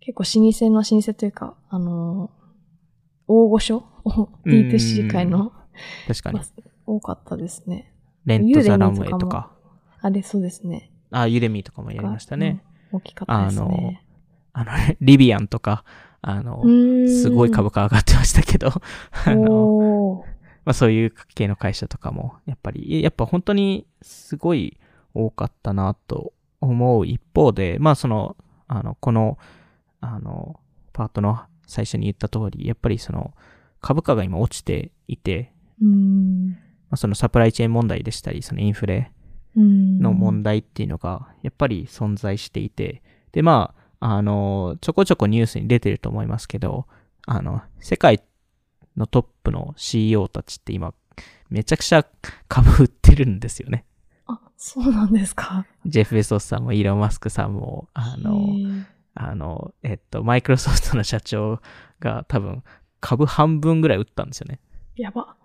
[0.00, 2.36] 結構老舗の老舗というか、あのー
[3.28, 3.82] 大御所？
[4.04, 4.12] うん
[4.68, 5.52] ?D2C 界の
[6.06, 6.44] 確かにま。
[6.44, 6.46] あ
[6.86, 7.92] 多かったですね。
[8.24, 9.52] レントザランウェイとか。
[10.00, 10.92] あれ、そうですね。
[11.10, 12.62] あ、ユレミーとかもやりましたね。
[12.92, 12.98] うん。
[12.98, 14.02] 大きかったですね。
[14.52, 14.70] あの、
[15.00, 15.84] リビアンとか、
[16.22, 16.62] あの、
[17.08, 18.68] すごい株価上がってましたけど、
[19.26, 20.24] あの、
[20.64, 24.78] まあそういう系の会社とかも、やっぱり、やっぱ本当にすごい
[25.14, 29.38] 多かったなと思う一方で、まあその、あの、この、
[30.00, 30.58] あの、
[30.92, 33.34] パートの最初に言った通り、やっぱりその、
[33.80, 35.52] 株価が今落ちていて、
[36.96, 39.12] そのサプライチェーン問題でしたり、そのインフレ
[39.56, 39.98] うん。
[39.98, 46.86] の問題っていうのが、やっぱり存在していて、で、まあ、あの、ちょこちょこニュースに出てると思いますけど、
[47.26, 48.22] あの、世界
[48.96, 50.94] のトップの CEO たちって今、
[51.48, 52.06] めちゃくちゃ
[52.48, 53.84] 株売ってるんですよね。
[54.26, 55.66] あ、そうなんですか。
[55.86, 58.56] ジェフ・ベソスさんもイーロン・マスクさんも、あの、
[59.14, 61.60] あの、えっと、マイクロソフトの社長
[62.00, 62.62] が多分
[63.00, 64.60] 株半分ぐらい売ったんですよね。
[64.96, 65.36] やば。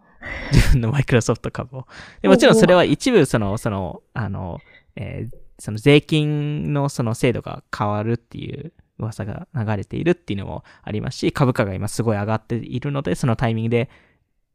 [0.52, 1.88] 自分のマイクロソフト株を。
[2.22, 4.60] でもちろんそれは一部、その、その、あの、
[4.96, 13.88] えーその税金のその制度が変わるっていう噂が流れているっていうのもありますし、株価が今すごい上がっているので、そのタイミングで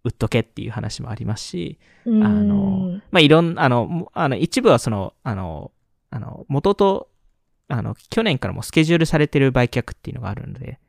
[0.03, 5.71] 売っとけっていう話もありますし、ああの、まあ、いろん、あの、もあの、一部はその、あの、
[6.11, 7.09] あの、元と、
[7.69, 10.81] あの、去年からもスケジュールされてる売却っていうのがあるので。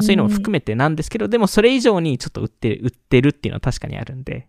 [0.00, 4.48] まあそういうのも含めてなんですけど、でもそれ以上にちょっと売ってる、売ってるっていうのは確かにあるんで、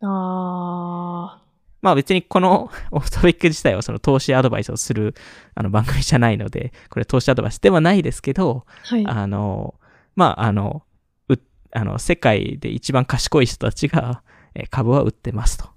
[0.00, 1.42] あ
[1.82, 5.14] まあ別にこの オフトピック自体はその投資アドバイスをする
[5.54, 8.96] あの番組じゃないので、これ投資アドバイスではないですけど、ー。
[8.96, 9.06] はい。
[9.06, 9.74] あの、
[10.16, 10.84] まああの、
[11.28, 11.34] う、
[11.72, 14.22] あの、世界で一番賢い人たちが
[14.54, 15.68] えー株は売ってますと。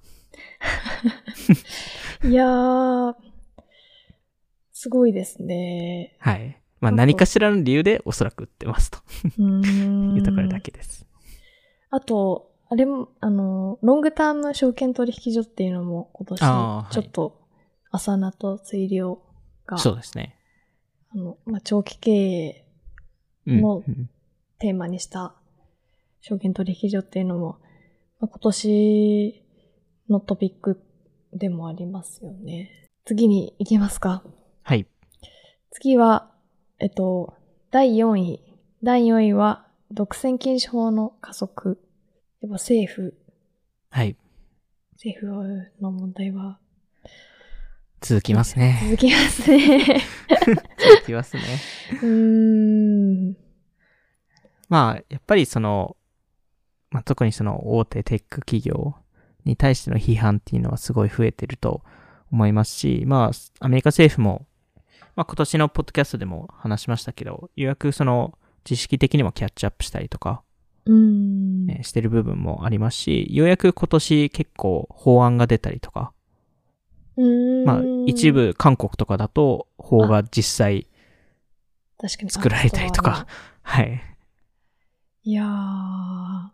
[2.27, 3.15] いやー、
[4.71, 6.15] すごいですね。
[6.19, 6.61] はい。
[6.79, 8.99] まあ何かしらの理由でおそらく売ってますと。
[9.41, 11.05] いうところだけです。
[11.89, 16.39] あと、あれも、あの、ロングターム証券取引所っていうのも今年、
[16.91, 17.47] ちょっと、
[17.91, 19.21] 朝名と追量
[19.65, 20.37] が、そうですね。
[21.09, 22.67] あの、まあ、長期経営
[23.47, 24.09] うんもうん
[24.59, 25.35] テーマにした
[26.21, 27.59] 証券取引所っていうのも、
[28.19, 29.45] まあ、今年
[30.09, 30.81] のトピック
[31.31, 32.89] でもありますよね。
[33.05, 34.23] 次に行きますか。
[34.63, 34.87] はい。
[35.71, 36.31] 次は、
[36.79, 37.33] えっと、
[37.71, 38.41] 第4位。
[38.83, 41.79] 第4位は、独占禁止法の加速。
[42.41, 43.15] やっぱ政府、
[43.89, 44.15] はい。
[44.93, 46.59] 政府の問題は
[48.01, 48.79] 続きますね。
[48.83, 50.01] 続きますね。
[50.29, 51.43] 続きますね。
[52.01, 53.37] うーん。
[54.69, 55.97] まあ、やっぱりその、
[56.89, 58.95] まあ、特にその大手テック企業
[59.45, 61.83] に対しての批判っていうのはすごい増えてると
[62.31, 64.46] 思いますし、まあ、アメリカ政府も、
[65.17, 70.43] まあ、今年のポッドキャストでも話しましたけど、ようやくその知識的にもキャッチアップしたりとか、
[70.85, 71.71] うーん。
[71.71, 76.13] えーしてる部分もありますし、ようやく今年結構法案が出たりとか、
[77.17, 78.31] うーんまあ、一。
[78.31, 80.87] 部韓国とかだと法が実際
[81.97, 82.29] 確かに。
[82.29, 83.25] 作られたりとか、
[83.63, 84.01] はい。
[85.23, 86.49] いやー。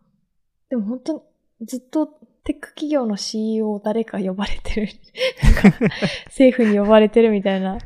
[0.70, 4.90] でも本当にずっとテック企業の CEO 誰か呼ばれてる。
[5.42, 5.80] なんか
[6.26, 7.78] 政府に呼ばれてるみたいな。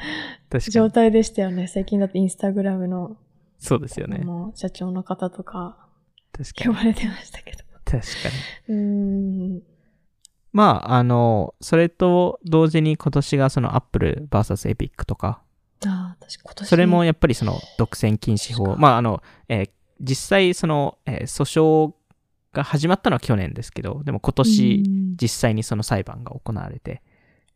[0.69, 1.67] 状態でしたよね。
[1.67, 3.17] 最近だとインスタグラムの
[3.59, 4.23] そうですよね。
[4.55, 5.77] 社長の方とか
[6.31, 6.69] 確かに。
[6.69, 7.57] 呼ばれてましたけど。
[7.85, 8.03] 確か
[8.69, 8.75] に。
[8.75, 9.63] うーん。
[10.53, 15.41] まあ、あの、それと同時に今年がその Apple vs Epic とか、
[15.85, 16.67] ああ、確か今年。
[16.69, 21.43] それもやっぱりその独占禁止法、まあ、あの、えー実際その、えー訴
[21.89, 21.93] 訟
[22.57, 27.01] が始まったのは去年ですけど、でも今年うん実際にその裁判が行われて、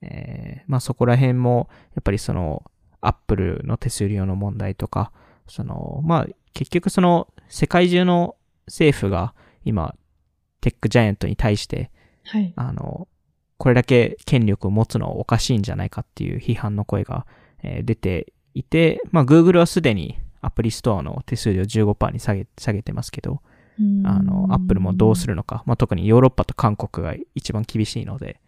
[0.02, 2.64] えーまあそこら辺もやっぱりその
[3.02, 5.12] Apple の手数料の問題とか、
[5.47, 8.36] その、まあ結局その世界中の
[8.68, 9.34] 政府が
[9.66, 9.95] 今
[10.62, 11.91] テックジャイアントに対して
[12.26, 12.54] はい。
[12.56, 13.08] あの、
[13.58, 17.26] これだけ権力を持つのはおかしいんじゃないかっていう批判の声が、
[17.64, 23.41] えー出ていて、まあ Google はすでにアプリストアの手数料15%に下げ下げてますけど、
[24.05, 28.39] あの、Apple もどうするるのか、まあ特にヨーロッパと韓国が一番厳しいので、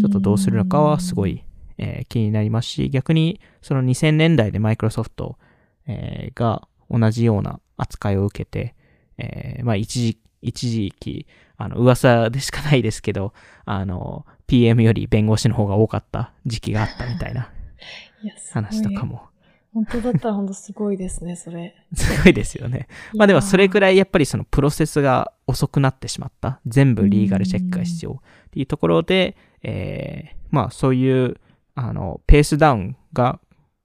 [0.00, 1.44] ちょっとどうするのかはすごい、
[1.78, 5.38] えー気になりますし、逆にその2000年代でマイクロソフト、
[5.86, 8.74] えーが同じような扱いを受けて、
[9.18, 13.32] えーまあ一時、一時期、あの、噂でしかないですけど、
[13.64, 17.50] あの、PM より弁護士の方が多かった時期があったみたいな
[18.52, 19.29] 話とかも、
[19.72, 21.74] 本当だったら本当すごいですね、それ。
[21.94, 22.88] すごいですよね。
[23.14, 23.96] まあでもそれくらい。
[23.96, 26.60] やっぱりそのプロセスが遅くなってしまった。
[26.66, 31.36] 全部リーガルチェックが必要っていうところで、えーまあそういう、
[31.76, 33.38] あの、ペースダウンが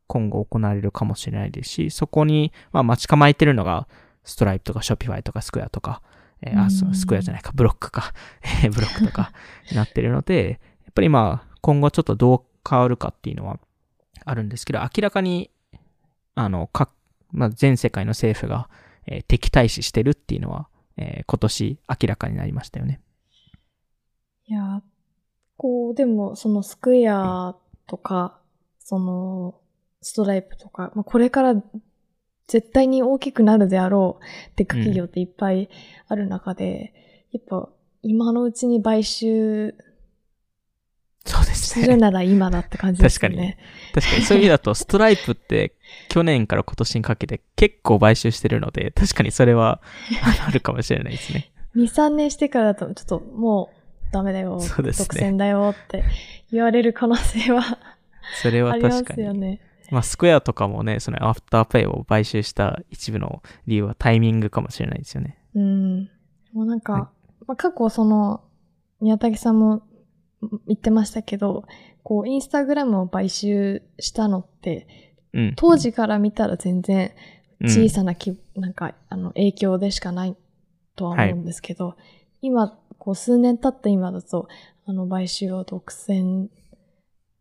[0.08, 3.88] 今後行われるかもしれないですし、そこに、まあ待ち構えてるのが、
[4.24, 6.02] ストライプとかショピファイとかスクエアとか、
[6.42, 8.14] えーあ、スクエアじゃないか、ブロックか、
[8.64, 9.32] えーブロックとか
[9.70, 13.60] になってるので、やっぱりまあ今後ちょっとどう変わるかっていうのは
[14.26, 15.52] あるんですけど、明らかに、
[16.36, 16.92] あの、各
[17.32, 18.70] まあ、全世界の政府が、
[19.08, 20.68] えー敵対視してるっていうのは、
[20.98, 23.02] えー今年明らかになりましたよね。
[24.48, 24.84] いや、
[25.58, 27.56] こう、でも、そのスクエア
[27.88, 28.40] とか、
[28.80, 29.60] その、
[30.02, 31.56] ストライプとか、まあ、これから
[32.48, 35.70] 絶対に大きくなるであろうテック企業っていっぱい
[36.08, 36.94] ある中で、
[37.32, 37.70] やっぱ
[38.04, 39.76] 今のうちに買収
[41.26, 41.98] そうですするね。
[41.98, 43.58] なら今だって感じですよね。
[43.94, 45.76] 確かにそういう意味だと、ストライプって
[46.10, 49.82] 去年から今年にかけて結構買収してるので、確かにそれは
[50.48, 51.52] あるかもしれないですね。
[51.76, 56.04] 2、3年してからだとちょっともうダメだよ、そうですね独占だよって
[56.52, 57.80] 言われる可能性は
[58.42, 59.16] それはありま確かに。
[59.18, 59.62] すよね。
[59.92, 65.38] まあ、スクエアとかもね、そのアフターペイを買収した一部の理由はタイミングかもしれないですよね。
[65.54, 66.10] うん。
[66.54, 67.02] もうなんか、はい
[67.48, 68.42] まあ、過去その、
[69.00, 69.84] 宮武さんも
[70.68, 71.66] 言ってましたけど、
[72.04, 74.88] こう、インスタグラムを買収したのって、
[75.34, 75.54] うん。
[75.56, 77.12] 当時から見たら全然
[77.62, 80.36] うん小さなき、なんか、あの、影響でしかない
[80.96, 81.96] とは思うんですけど、
[82.42, 84.48] 今、こう、数年経った今だと、
[84.86, 86.48] あの、買収を独占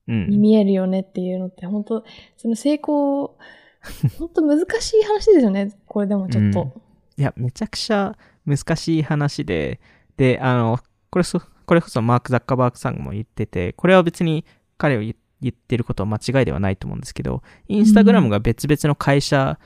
[0.07, 2.05] うんに見えるよねっていうのって、本当
[2.36, 3.36] その成功、
[4.18, 6.80] 本当難しい話ですよね、これでもちょっと。
[7.16, 8.16] いや、めちゃくちゃ
[8.47, 9.80] 難しい話で、
[10.16, 10.78] で、あの、
[11.11, 14.44] これそ、これこそマーク・ザッカーバーグさんも言ってて、これは別に
[14.76, 19.58] 彼を言言ってることは間違いではないと思うんですけど、インスタグラムが別々の会社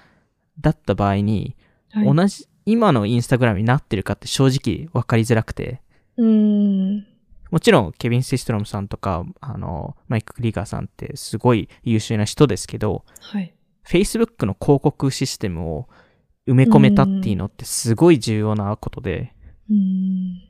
[0.61, 1.57] だった場合に、
[1.91, 5.81] はい、同じ、今のインスタグラムになってるかって正直分かりづらくて、
[6.17, 7.07] うーん。
[7.51, 13.55] もちろん、ケビン・シストロムさんとか、あの、マイク・クリーガーさんってすごい優秀な人ですけど、はい。
[13.87, 15.89] Facebook の広告システムを
[16.47, 19.33] 埋め込めたっていうのってすごい重要なことで、
[19.71, 20.48] うーん。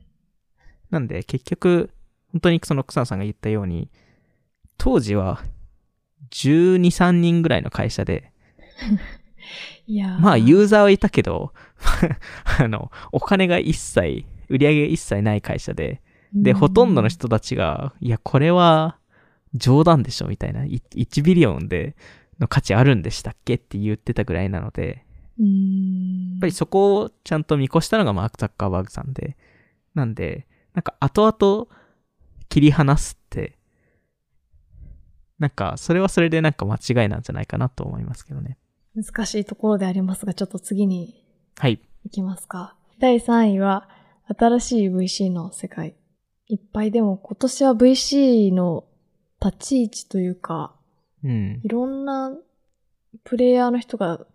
[0.90, 1.90] なんで結局、
[2.32, 3.90] 本当にその草野さんが言ったように、
[4.76, 5.42] 当時は
[6.30, 8.32] 12、3人ぐらいの会社で、
[9.86, 11.52] いやーまあユーザーはいたけど、
[12.60, 16.02] あの、お金が一切、売り上げが一切ない会社で、
[16.34, 18.98] で、ほとんどの人たちが、いや、これは
[19.54, 21.96] 冗談でしょみたいな、い1ビリオンで
[22.38, 25.04] の価値あるんでしたっけって言ってたぐらいなので。
[25.40, 25.44] や
[26.38, 29.36] っぱりそこをちゃんと見越したのがマーク・ザッカーバーグさんで、
[29.94, 31.66] なんで、なんか後々
[32.48, 33.58] 切り離すって、
[35.38, 38.58] なんかそれはそれでなんか間違いなんじゃないかなと思いますけどね。
[38.94, 41.24] 難しいところでありますが、ちょっと次に
[41.58, 41.80] はい。
[42.04, 42.76] 行きますか。
[42.98, 43.88] 第3位は、
[44.26, 45.94] 新しい VC の世界。
[46.46, 48.84] いっぱいでも今年は VC の
[49.44, 50.74] 立ち位置というか、
[51.24, 51.68] うんい。
[51.68, 52.32] ろんな
[53.24, 54.26] プレイヤーの人が、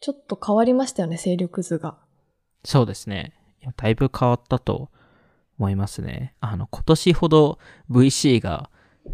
[0.00, 1.98] ちょっと変わりましたよね、勢力図が。
[2.64, 3.34] そうですね。
[3.76, 4.90] だいぶ変わったと
[5.58, 6.34] 思いますね。
[6.40, 7.58] あの、今年ほど
[7.90, 8.70] VC が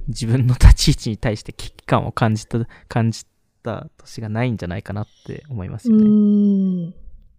[0.08, 3.26] 自分の立ち位置に対して危機感を感じた、感じ
[3.62, 6.04] た年がないんじゃないかなって思いますうよね。
[6.04, 6.94] ーん。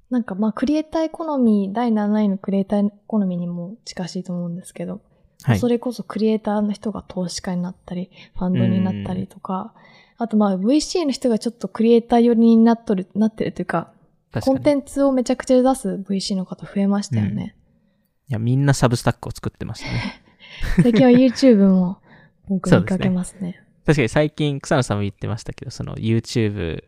[0.10, 5.02] なんかまあ、クリエイターエコノミー、第7位のクリエイターエコノミーにも近しいと思うんですけど、
[5.44, 5.68] はいそ。
[5.68, 9.74] れこそクリエイターの人が投資家になったり、ファンドになったりとか、
[10.18, 13.92] あとまあ VC の人がちょっとクリエイター寄りになっとる、なってるというか。
[14.42, 17.56] コンテンツをめちゃくちゃ出す VC の方増えましたよね。
[18.30, 20.22] いや、みんなサブスタックを作ってましたね。
[20.84, 22.00] 最近は YouTube も
[22.50, 23.62] 多く見かけますね。
[23.86, 26.84] 確かに最近、草野さんも言ってましたけど、その YouTube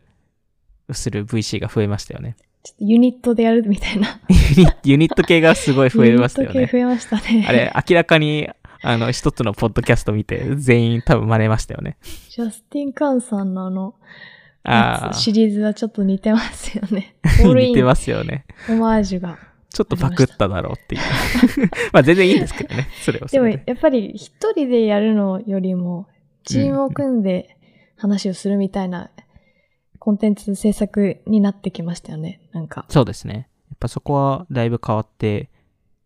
[0.88, 2.36] をする VC が増えましたよね。
[2.62, 4.20] ちょっとユニットでやるみたいな。
[4.28, 6.54] ユニユニット系がすごい増えましたよね。
[6.54, 7.46] ユニット系増えましたね。
[7.48, 8.50] あれ、明らかに、
[8.82, 11.96] あの、一つのポッドキャスト見て、全員多分真似ましたよね。
[12.28, 13.94] ジャスティン・カンさんのあの、
[14.62, 17.16] あシリーズはちょっと似てますよね。
[17.42, 18.44] 似てますよね。
[18.68, 19.38] オマージュが。
[19.72, 21.00] ちょっとパクっただろうっていう。
[21.92, 23.48] まあ全然いいんですけどね、それはそでも。
[23.48, 26.08] やっぱり一人でやるのよりも、
[26.44, 27.56] チームを組んで
[27.96, 29.10] 話をするみたいな
[30.00, 32.40] コンテンツ制作になってきましたよね。
[32.52, 32.84] なんか。
[32.88, 33.48] そうですね。
[33.70, 35.50] やっぱそこはだいぶ変わって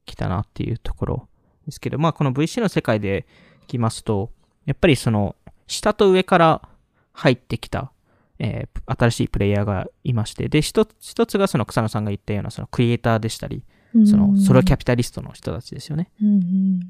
[0.05, 1.29] きたなっていうところ
[1.65, 3.27] ですけど、まあこの VC の世界で
[3.63, 4.31] いきますと、
[4.67, 5.37] やっぱりその
[5.67, 6.69] 下と上から
[7.13, 7.93] 入ってきた、
[8.39, 13.65] えー新しいプレイヤーがいまして、で、一つ一つがその草野さんが言ったようなそのクリエイターでしたり、
[14.07, 16.11] そのソロキャピピタリストの人たちですよね。
[16.21, 16.81] うんうん。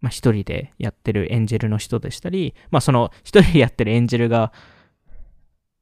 [0.00, 4.52] まあ一人でやってるエンジェルの人でしたり、まあその一人でやってるエンジェルが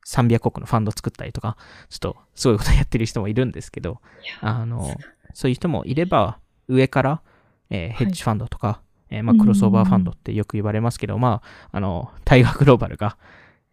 [0.07, 1.57] 300億のファンド作ったりとか、
[1.89, 4.01] ちょっとすごいことやってる人もいるんですけど、
[4.41, 4.95] あの、
[5.35, 6.39] そういう人もいれば、
[6.69, 7.23] 上から、
[7.71, 8.81] えーヘッジファンドとか、
[9.11, 11.43] えーまあクロスオーバーファンドってよく言われますけど、ま
[11.73, 13.17] あ、あの、タイガーグローバルが、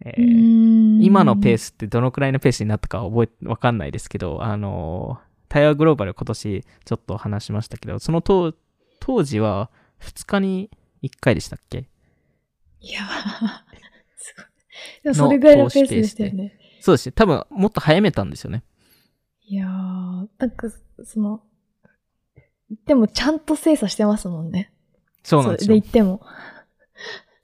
[0.05, 1.65] えー今のペース。
[1.67, 8.53] スってどのくらいのペースになったか覚え、わかんないですけど、あの、タイガーグローバル今年ちょっと話しましたけど、その当
[8.99, 10.69] 当時は2日に
[11.03, 11.87] 1回でしたっけ？
[12.79, 13.01] いや
[14.17, 14.45] すごい。
[15.03, 16.57] でもそれぐらいのペースでしたよね。
[16.81, 17.13] そうですね。
[17.13, 18.63] 多分もっと早めたんですよね。
[19.45, 20.69] いやー、なんか、
[21.03, 21.43] その、
[22.85, 24.71] でもちゃんと精査してますもんね。
[25.23, 25.89] そうなんですよで言。
[25.89, 26.21] っても。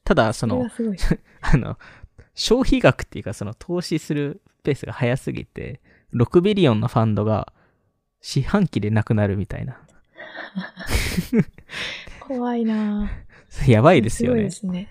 [0.03, 0.83] ただ、そのそ。
[1.41, 1.77] あの、
[2.39, 5.81] 消費額っていうか、その投資するペースが速すぎて、
[6.13, 7.51] 6ビリオンのファンドが
[8.21, 9.77] 四半期でなくなるみたいな。
[12.21, 13.11] 怖いな
[13.67, 14.49] やばぁいですよね。
[14.51, 14.87] すね。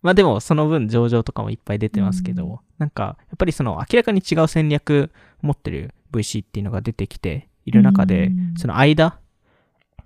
[0.00, 9.18] まあでもその分上場とかもいっぱい出てますけど、うんなんかやっぱりその明らかに違う戦略持ってる VC っていうのが出てきている中で、うんその間、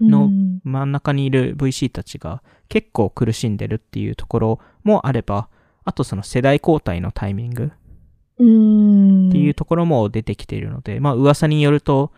[0.01, 5.49] のうん真ん中にいる VC たちが結構苦しんでるっていうところもあれば、
[5.87, 7.73] あとその世代交代のタイミング
[8.39, 9.29] うん。
[9.31, 12.13] っていうところも出てきているので、まあ噂によると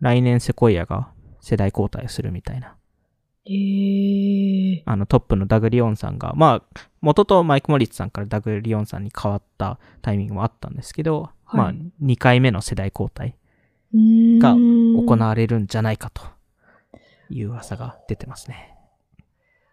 [0.00, 1.10] 来年セコイアが
[1.40, 2.74] 世代交代するみたいな。
[3.44, 13.36] えー、あのトップのダグ・リオンさんが、まあ、元とマイク・モリッツさんからダグ・リオンさんに変わったタイミングもあったんですけど、はいまあ、2回目の世代交代
[13.94, 16.22] がが行われるんじゃないかと
[17.30, 18.76] いう噂が出てますね。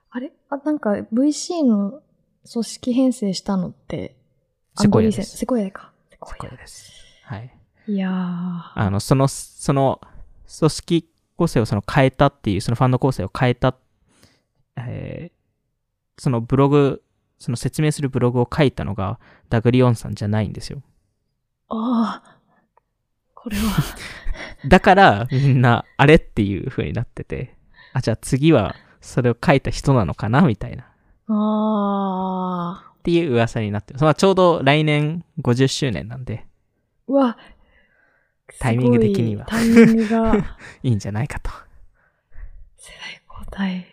[0.10, 0.32] あれ？
[0.50, 2.02] あ、なんか VC の
[2.52, 4.16] 組織編成したのって、
[4.78, 5.92] セコイアですセコイアか？
[6.10, 6.92] セコイアです。
[7.24, 7.52] はい。
[7.88, 8.72] いやー。
[8.76, 10.02] あの、その、その、
[10.60, 13.76] 組織構成をその変えたっていう、そのファンド構成を変えた、
[14.78, 15.36] えー
[16.18, 17.04] そのブログ、
[17.40, 19.20] その説明するブログを書いたのが
[19.50, 20.82] ダグリオンさんじゃないんですよ。
[21.68, 22.38] ああ。
[23.34, 23.64] これは。
[24.70, 27.58] だからみんなあれっていう風になってて、
[27.92, 30.42] あ、じゃあ次はそれを書いた人なのかな？
[30.44, 30.88] みたいな。
[31.32, 32.96] っああ。
[33.04, 34.04] ていう噂になってます。
[34.04, 36.46] まあちょうど来年50周年なんで、
[37.08, 37.38] うわ。
[38.60, 40.36] タイミング的にはタイミングが、
[40.84, 41.52] いいんじゃないかと。
[42.78, 43.86] 世代交代。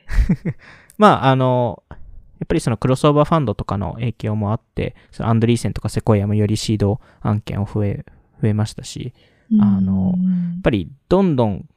[0.99, 1.97] まああの、や
[2.45, 8.05] っぱりそのクロスオーバーファンドとかの影響もあって、そのアンドリーセンとかセコイアもよりシード案件を増え、
[8.41, 9.12] 増えましたし、
[9.61, 11.68] あのうんやっぱりどんどん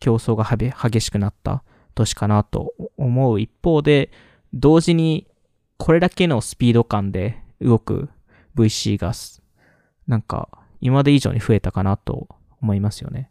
[0.00, 1.62] 競争が激しくなった
[1.94, 4.10] 年かなと思う一方で、
[4.54, 5.26] 同時に
[5.76, 8.08] これだけのスピード感で動く
[8.56, 9.42] VC がす、
[10.06, 10.48] なんか
[10.80, 12.28] 今まで以上に増えたかなと
[12.60, 13.30] 思いますよね。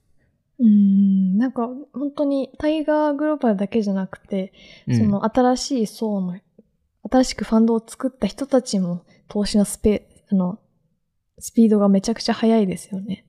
[0.59, 4.53] うん、なんか本当にタイガーグローバルだけじゃなくて、
[4.87, 6.39] うんその新しい層の、
[7.09, 10.59] 新しくファンドを作った人たちも投資のスペ、あの、
[11.39, 13.25] スピードがめちゃくちゃ速いですよね。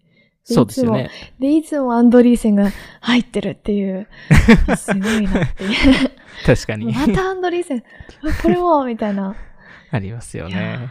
[0.49, 1.11] でそうですよね。
[1.41, 2.71] で、いつもアンドリーセンが
[3.01, 4.07] 入ってるっていう、
[4.77, 6.11] すごいなっていう。
[6.45, 6.93] 確かに。
[6.93, 9.35] またアンドリーセン、あこれもみたいな。
[9.91, 10.91] ありますよね。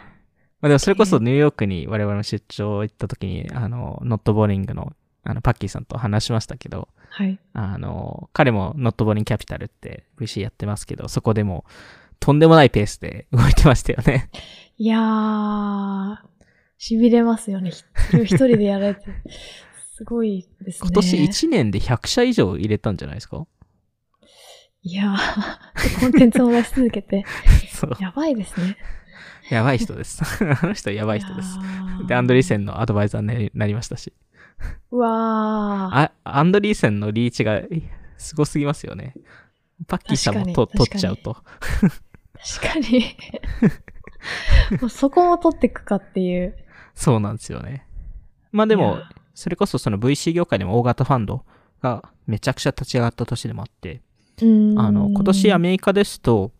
[0.61, 4.93] まあ、でもそれこそニューヨークに我々の出張行った時に、あの、ノットボーリングの
[5.27, 7.39] あのパッキーさんと話しましたけど、はい。
[7.53, 11.65] あの、彼もノットボーリングキャピタルって VC やってますけど、そこでも
[12.19, 14.29] とんでもないペースで動いてましたよね。
[14.77, 16.17] いやー、
[16.79, 17.71] 痺れますよね。
[18.11, 19.01] ひ一人でやられて。
[19.95, 20.89] すごいですね。
[20.89, 23.45] 今年1年で100社以上入れたんじゃないですか？
[24.81, 27.23] いやー、コンテンツを出し続けて。
[27.99, 28.77] やばいですね。
[29.49, 30.21] やばい人です。
[30.61, 31.53] あの人やばい人です。
[31.53, 31.59] す
[32.07, 34.13] で、アンドリーセンのアドバイザーになりましたし。
[34.91, 35.11] うわー。
[35.11, 37.61] あ、アンドリーセンのリーチが
[38.17, 39.13] すごすぎますよね。
[39.87, 41.35] パッキーさんもと取っちゃうと。
[42.61, 43.15] 確かに。
[44.81, 46.55] もうそこも取っていくかっていう。
[46.95, 47.85] そうなんですよね。
[48.51, 48.99] まあでも
[49.33, 51.43] それこそその VC 業界でも大型ファンド
[51.81, 54.01] がめちゃくちゃ立ち上がった年でもあって、
[54.79, 56.51] あの、今年アメリカですと、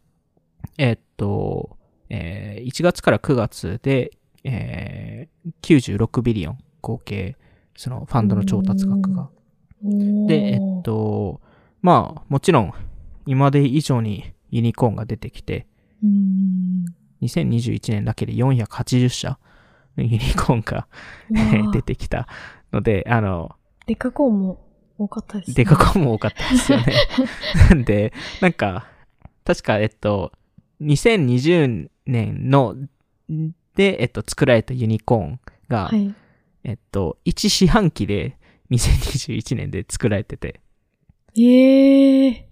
[0.78, 1.78] えっと、
[2.10, 4.12] えー1月から9月で、
[4.44, 7.38] えー96ビリオン合計、
[7.76, 9.30] そのファンドの調達額が。
[10.28, 11.40] で、えっと、
[11.82, 12.74] まあ、もちろん、
[13.26, 15.68] 今まで以上にユニコーンが出てきて、
[16.04, 16.86] うーん。
[17.22, 19.38] 2021年だけで480社の
[19.98, 20.88] ユニコーンが
[21.72, 22.28] 出てきた
[22.72, 24.60] ので、あの、デカコンも
[24.98, 25.56] 多かったですね。
[25.56, 26.94] デカコンも多かったですよね。
[27.70, 28.88] な んで、なんか、
[29.44, 30.32] 確か、えっと、
[30.82, 32.76] 2020年の、
[33.76, 36.14] で、えっと、作られたユニコーンが、はい。
[36.64, 38.38] えっと、1四半期で
[38.72, 40.62] 2021年で作られてて、
[41.38, 42.50] ええ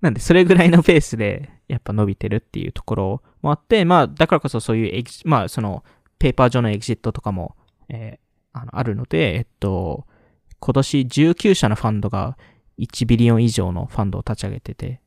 [0.00, 5.84] なんで、それぐらいのペースで、やっぱ伸びてるっていうところもあって、まあ、だからこそそういうまあ、その、
[6.18, 7.56] ペーパー上のエキジットとかも、
[7.88, 10.06] えーあの、あるので、えっと、
[10.60, 12.36] 今年19社のファンドが
[12.78, 15.00] 1ビリオン以上のファンドを立ち上げてて、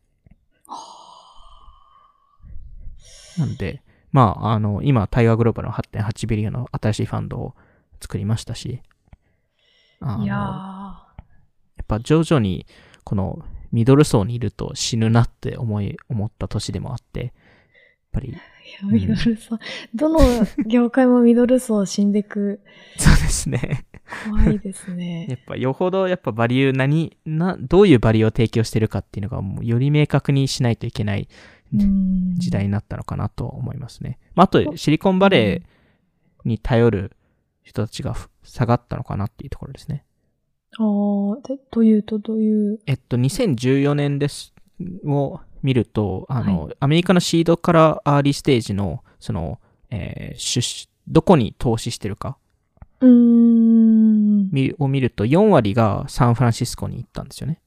[3.38, 3.82] なんで、
[4.12, 7.56] まあ、あの、今、タイガーグローバルの8.8ビリオンの新しいファンドを
[8.02, 10.36] 作りましたし、いやー。
[11.78, 12.66] やっぱ徐々に
[13.04, 17.34] このミドル層にいると死ぬなって思い、思った年でもあって、
[18.12, 18.38] ぱり、いや
[18.92, 19.58] ミドル層、
[19.94, 20.20] どの
[20.68, 22.62] 業界もミドル層死んでく。
[22.98, 23.86] そうですね。
[24.30, 25.38] 怖いですやね。
[25.42, 31.28] っぱよほどやっぱバリュー何、な、どういうバリューを提供してるかっていうのがもうより明確にしないといけない
[31.74, 34.20] うん時代になったのかなと思いますね。
[34.36, 37.12] まあ、あとシリコンバレーに頼る
[37.64, 40.04] 人たちがふ下がったのかなっていうところですね。
[40.78, 42.80] ああ、で、というと、どういう？
[42.88, 44.54] えっと、2014年です、
[45.06, 49.60] を見ると、あの、はアメリカのシードからアーリーステージの、その、
[49.90, 52.38] えー出資どこに投資してるか
[53.02, 57.60] を見ると、4割がサンフランシスコに行ったんですよね。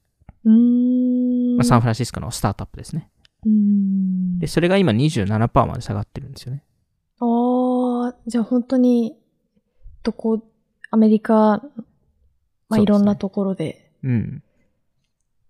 [0.45, 1.57] うーん。
[1.57, 3.09] まあ、サンフランシスコのスタートアップですね。
[3.45, 4.39] うーん。
[4.39, 6.63] で、それが今27%まで下がってるんですよね。
[7.19, 9.17] ああ、じゃあ本当に、
[10.03, 10.41] どこ、
[10.91, 11.61] アメリカ、
[12.69, 13.91] まあ、いろんなところで。
[14.03, 14.43] うん。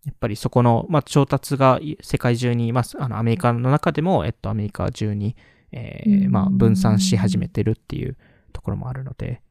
[0.05, 3.01] やっぱりそこの、まあ、調達がい世界中にいます。
[3.01, 5.35] あの、アメリカの中でも、えっと、アメリカ中に、
[5.71, 8.15] えーうんまあ、分散し始めてるっていう
[8.53, 9.41] ところもあるので、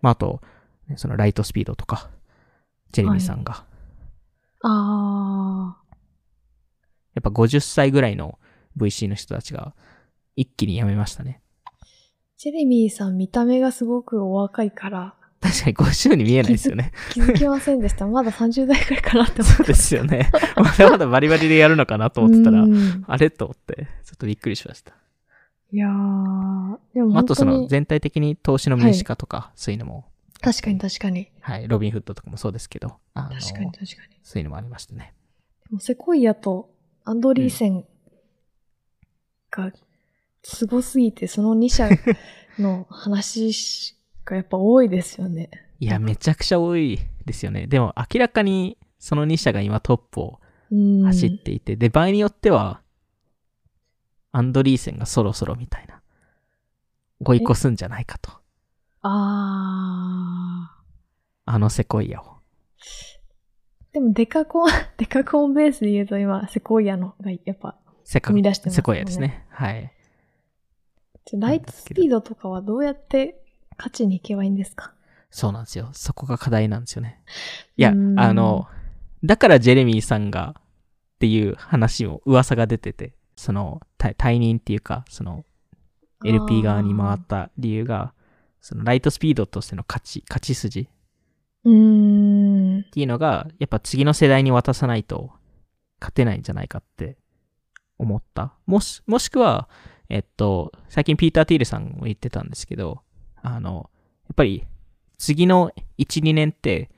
[0.00, 0.40] まあ、あと、
[0.88, 2.10] ねそのライトスピードとか、
[2.90, 3.64] ジェレミーさんが、
[4.62, 5.76] ああ、
[7.14, 8.38] やっぱ50歳ぐらいの
[8.78, 9.74] VC の人たちが
[10.36, 11.42] 一気に辞めましたね。
[12.38, 16.92] ジェレミーさん見た目がすごくお若いから、確かに50に見えないですよね。
[17.10, 18.06] 気づきませんでした。
[18.06, 20.30] まだ30代くらいかなって思ってそうですよね。
[20.54, 24.94] まだまだバリバリでやるのかなと思ってたらう、んあれと思って、ちょっとびっくりしました。
[25.72, 30.04] いやー、でもあとその全体的に投資の民主化とか、そういうのも、
[30.40, 31.28] 確かに確かに。
[31.40, 34.18] はい、ロビンフッドとかもそうですけど、確かに確かに。
[34.22, 35.12] そういうのもありましたね。
[35.70, 36.70] でもセコイアと
[37.04, 37.84] アンドリーセン
[39.50, 39.72] が
[40.44, 41.88] すごすぎて、その2社
[42.58, 45.50] の話がやっぱ多いですよね。
[45.80, 47.66] いや、めちゃくちゃ多いですよね。
[47.66, 50.38] でも明らかにその2社が今トップを
[50.72, 51.02] うん。
[51.04, 52.80] 走っていて、で、場合によっては、
[54.32, 56.00] アンドリーセンがそろそろみたいな、
[57.20, 58.32] 追い越すんじゃないかと。
[59.02, 60.78] あ
[61.44, 62.24] あのセコイアを。
[62.24, 63.92] ー。
[63.92, 69.46] でもデカコン、 デカコンベースで言うと今、セコイアのがやっぱ、生み出してますよねセコイアですね。
[69.50, 69.92] はい。
[71.34, 73.41] ライトスピードとかはどうやって
[73.78, 74.92] 勝ちに行けばいいんですか？
[75.30, 75.90] そうなんですよ。
[75.92, 77.22] そこが課題なんですよね。
[77.76, 78.66] いや、うんあの、
[79.24, 80.62] だからジェレミーさんがっ
[81.20, 85.44] ていう話を、噂が出てて、その、退退任っていうか、その、
[86.24, 88.12] LP 側に回った理由が、
[88.60, 90.88] そのライトスピードとしての勝ち、勝ち筋
[91.64, 92.80] うーん。
[92.80, 95.30] っていうのが、やっぱ次の世代に渡さないと
[96.00, 97.16] 勝てないんじゃないかって
[97.98, 98.52] 思った。
[98.66, 99.68] もし、もしくは、
[100.08, 103.00] えっと、最近ピーター・ティールさんも言ってたんですけど、
[103.42, 103.90] あの、
[104.24, 104.64] やっぱり
[105.18, 106.90] 次の1、2年って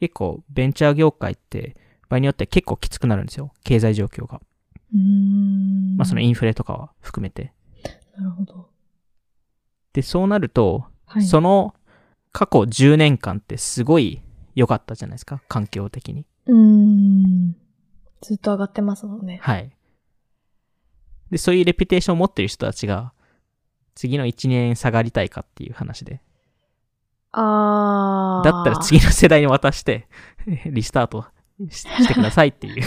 [0.00, 1.76] 結構ベンチャー業界って
[2.08, 3.52] 場合によっては結構きつくなるんですよ。
[3.62, 4.40] 経済状況が。
[4.92, 5.96] うーん。
[5.96, 7.52] まあそのインフレとかは含めて。
[8.16, 8.70] なるほど。
[9.92, 11.22] で、そうなると、はい。
[11.22, 11.74] その
[12.32, 14.22] 過去10年間ってすごい
[14.54, 15.42] 良かったじゃないですか。
[15.48, 16.26] 環境的に。
[16.46, 17.56] うーん。
[18.20, 19.38] ずっと上がってますもんね。
[19.42, 19.70] はい。
[21.30, 23.12] で、そういうレピュテーションを持ってる人たちが、
[24.00, 26.22] 次の1年下がりたいかっていう話で。
[27.32, 28.50] あー。
[28.50, 30.08] だったら次の世代に渡して、
[30.64, 31.26] リスタート
[31.68, 32.82] し してくださいっていう。
[32.82, 32.86] っ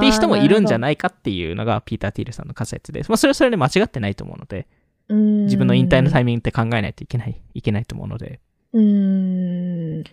[0.00, 3.04] ていう人もいるんじゃなないかっていうのがピーター・ティールさんの仮説で。
[3.10, 4.68] まあそれはそれで間違ってないと思うので、
[5.10, 8.40] 自分の引退のタイミングって考えないといけない、いけないと思うので。
[8.72, 10.04] うーん。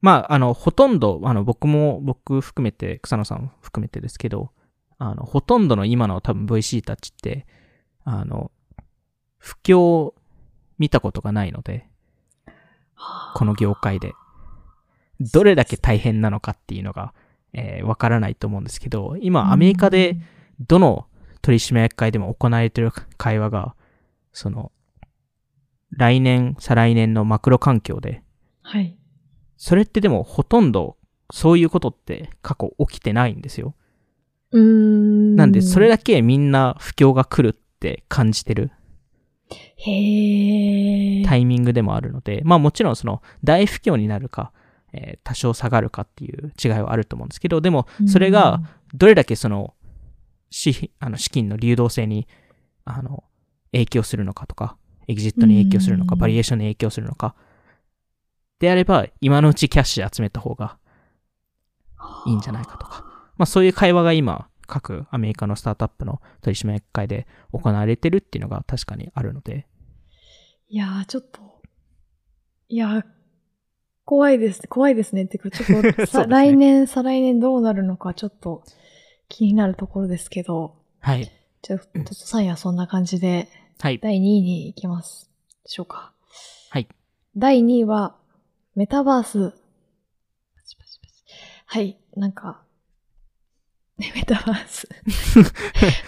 [0.00, 4.52] まあ、あの、ほとんど、あの、僕も、僕含めて、草野さん含めてですけど、
[4.96, 7.46] あの、ほとんどの今の多分 VC たちって、
[8.04, 8.50] あの、
[9.44, 10.14] 不況を
[10.78, 11.86] 見たことがないので、
[13.34, 14.14] この業界で。
[15.20, 17.12] どれだけ大変なのかっていうのが、
[17.52, 20.16] えーわからないと思うんですけど、今アメリカで
[20.60, 21.06] どの
[21.42, 23.74] 取締役会でも行われている会話が、
[24.32, 24.72] その、
[25.90, 28.22] 来年、再来年のマクロ環境で、
[28.62, 28.96] はい。
[29.58, 30.96] それってでもほとんど
[31.30, 33.74] そういうことって過去起きてないんですよ。
[34.52, 35.36] うーん。
[35.36, 38.70] なんでそれだけみんな不況が来るって感じてる
[39.50, 41.26] へー。
[41.26, 44.52] タイミングでもあるので、まあもちろんその大不況になるか、
[44.92, 48.60] えー多少下がるかっていう違いはあると思うんですけど、でもそれが
[48.94, 49.74] どれだけその
[50.50, 52.28] 資あの資金の流動性に
[52.84, 53.24] あの
[53.72, 54.76] 影響するのかとか、
[55.08, 57.34] エグジットに影響するのか、うんバリエーションに影響するのか、
[58.60, 60.78] であれば今のうちキャッシュ集めた方が
[62.26, 63.04] いいんじゃないかとか。
[63.36, 69.66] まあそういう会話が今、各アメリカのスタートアップの取締役会で行われてるっていうのが確かにあるので、
[70.68, 71.40] いやー、ちょっと、
[72.68, 73.04] いやー、
[74.04, 74.66] 怖いです。
[74.68, 75.22] 怖いですね。
[75.24, 75.82] っていうか、ちょっと、
[76.26, 78.64] ね来年、再来年どうなるのか、ちょっと
[79.28, 81.30] 気になるところですけど、はい。
[81.62, 83.48] じゃあ、ちょっと3位はそんな感じで、
[83.78, 84.00] はい。
[84.00, 85.30] 第2位に行きます。
[85.62, 86.12] でしょうか。
[86.70, 86.88] はい。
[87.36, 88.16] 第2位は、
[88.74, 89.50] メタバース。
[89.50, 89.56] パ
[90.64, 91.14] チパチパチ
[91.66, 92.63] はい、なんか、
[93.98, 94.88] メタバース。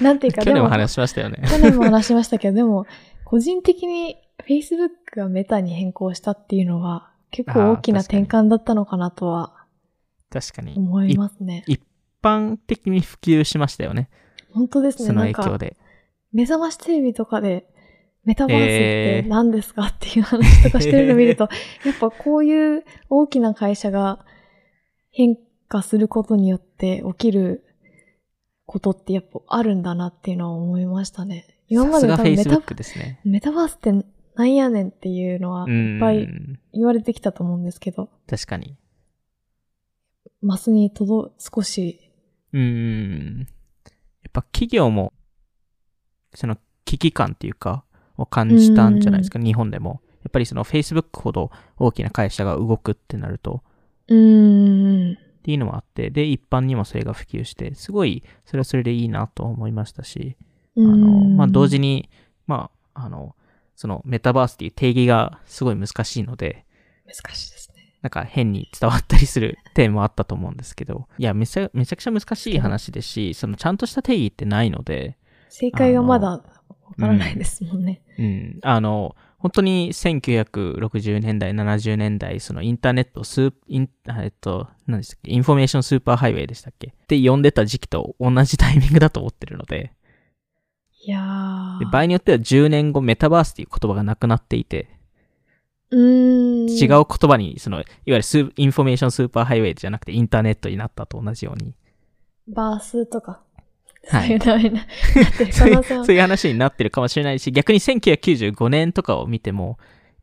[0.02, 1.42] なんていうか、去年も話しましたよね。
[1.48, 2.86] 去年も話しましたけど、でも、
[3.24, 4.16] 個人的に
[4.48, 9.66] Facebook がメタに変更したっていうのは結構大きな転換だったのかなとは
[10.30, 10.74] 確かに。
[10.76, 11.64] 思いますね。
[11.66, 11.80] 一
[12.22, 14.08] 般的に普及しましたよね。
[14.52, 15.06] 本当ですね。
[15.06, 15.76] そのなんか、影響で。
[16.32, 17.66] 目覚ましテレビとかで、
[18.24, 21.48] メタバースっえーて何ですかっていう話とかしてるの見ると、
[21.86, 24.24] やっぱこういう大きな会社が
[25.10, 27.64] 変化することによって起きる
[28.66, 31.46] ことってやっぱあるんだなっていうのは思いましたね。
[31.68, 33.20] 今まで多分メタですね。
[33.24, 33.92] メタバースって
[34.34, 36.58] なんやねんっていうのはういっぱいん。
[36.72, 38.76] 言われてきたと思うんですけど、確かに。
[40.42, 42.00] マスに届、少し、
[42.52, 43.38] うーん。
[43.40, 43.46] やっ
[44.32, 45.12] ぱ企業も、
[46.34, 47.84] その危機感っていうか、
[48.18, 50.02] を感じたんじゃないですか、日本でも。
[50.22, 53.62] やっぱりその Facebook ほど大きな会社が動くってなると、
[54.08, 60.36] うーん、っていうのもあって、で、一般にもそれが普及して、すごい、それはそれでいいなと思いましたし、
[60.76, 62.10] あの、まあ、同時に、に、
[62.48, 63.36] まあ、あの、
[63.76, 66.64] そのメタバースっていう定義がすごい難しいので、
[67.06, 67.94] 難しいですね。
[68.02, 75.16] なんか変に伝わったりする点もあったと思うんですけど、いや、めちゃめちゃくちゃ難しい話ですし、そのちゃんとした定義ってないので、
[75.48, 76.40] 正解がまだわ
[76.98, 78.02] からないですもんね。
[78.18, 83.90] うん、あの、本当に1960年代、70年代、そのインターネットスー、イン
[84.22, 86.88] えっと、何でしたっけ、 information superhighway でしたっけ？
[86.88, 89.92] って呼んでた時期と同じタイミングだと思ってるので、
[91.04, 91.78] いやー。
[91.80, 94.88] で場合によっては10年後メタバースっていう言葉がなくなっていて、
[95.90, 96.68] うーん。
[96.68, 101.74] 違う言葉に、その、いわゆるスー information superhighway じゃなくてインターネットになったと同じように、
[102.48, 103.42] バースとか。
[104.08, 104.38] はい。
[105.52, 109.78] そういうそういう話になってるかもしれないし、逆に1995年とかを見ても、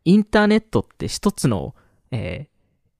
[0.06, 1.76] インターネットって一つの、
[2.12, 2.54] えー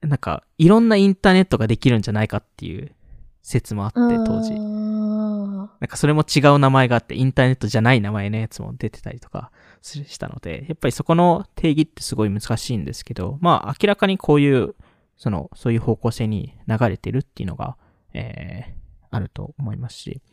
[0.08, 2.94] なんか、いろんなインターネットができるんじゃないかっていう
[3.42, 4.54] 説もあって、当時。
[4.54, 14.76] あなんかそれも違う名前があって、インターネットじゃない名前のやつも出てたりとかしたので、やっぱりそこの定義ってすごい難しいんですけど、まあ明らかにこういう、
[15.18, 17.78] その、そういう方向性に流れてるっていうのが、
[18.14, 18.74] えー、
[19.12, 20.33] あると思いますし、ー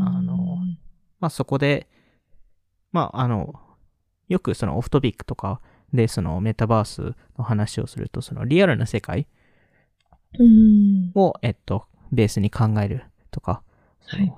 [0.00, 0.58] あの
[1.20, 1.88] まあそこで、
[2.92, 3.54] まああの、
[4.28, 5.60] よくそのオフトピックとか
[5.92, 9.26] でそのメタバースの話をすると、そのリアルな世界
[10.38, 11.12] うん。
[11.14, 13.62] を、えっと、ベースに考えるとか、
[14.00, 14.32] そのはい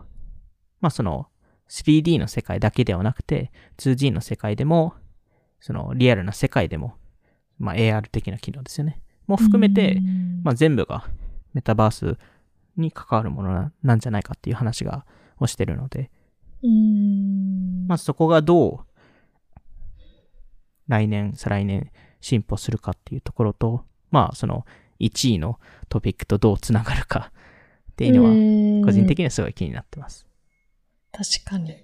[0.80, 1.26] まあその
[1.68, 4.94] 3D の世界だけではなくて、2G の世界でも、
[5.60, 6.94] そのリアルな世界でも、
[7.58, 9.00] まあ AR 的な機能ですよね。
[9.26, 11.04] も含めて、うんまあ全部が
[11.52, 12.18] メタバース
[12.80, 15.06] に関わるものななんじゃないかっていう話が、
[15.38, 16.10] をしてるので、
[16.62, 17.86] うん。
[17.86, 20.10] まあそこがどう、
[20.88, 24.66] 来年、再来年進歩するかっていうところと、まあその
[25.00, 25.58] 1位の
[25.88, 27.32] トピックとどうつながるか
[27.92, 30.26] っていうのは、は個人的にはすごい気になってます。
[31.12, 31.76] 確かに。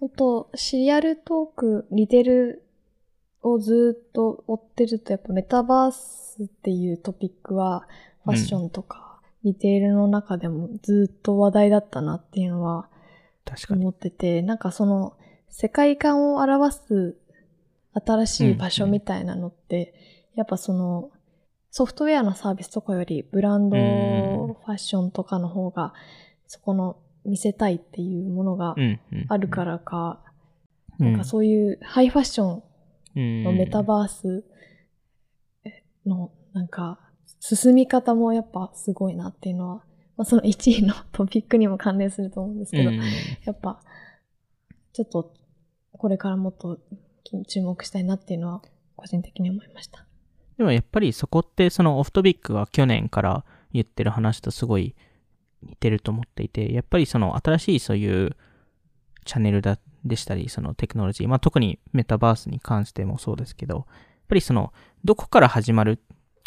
[0.00, 2.64] 本当シリアルトーク、リテル
[3.42, 7.86] をずっと追ってると、やっぱメタバースっていうトピックは、
[8.24, 9.09] ファッションとか、
[9.44, 12.88] リテールの中でもずっと話題だったなっていうのは
[13.44, 13.80] 確かに。
[13.80, 15.16] 思ってて、なんかその、
[15.48, 17.16] 世界観を表す
[17.94, 19.94] 新しい場所みたいなのって、
[20.34, 21.10] やっぱその、
[21.70, 24.54] ソフトウェアのサービスとかよりブランドうん。
[24.54, 25.94] ファッションとかの方が、
[26.46, 29.26] そこの見せたいっていうものがうんうん。
[29.28, 30.20] あるからか、
[30.98, 32.62] うん、なんかそういうハイファッショ
[33.16, 34.44] ンののメタバース
[36.06, 37.00] のなんか
[37.40, 39.74] 進み方もやっぱすごいなっていうのは、
[40.16, 43.00] まあ、その1位の トピックにも関連すると思うんですけど、うん
[43.44, 43.80] やっぱ
[44.92, 45.32] ちょっと
[45.92, 46.78] これからもっと
[47.46, 48.62] 注目したいなっていうのは
[48.96, 50.04] 個人的に思いました。
[50.58, 54.94] でもやっぱりそこってそのオフトビックが去年から言ってる話とすごい
[55.62, 58.36] 似てると思っていて、やっぱりその新しいそういう
[59.24, 63.84] チャンネルだでしたり、そのテクノロジー、まあ特にメタバースに関してもそうですけど、やっ
[64.28, 64.72] ぱりその
[65.04, 65.98] どこから始まる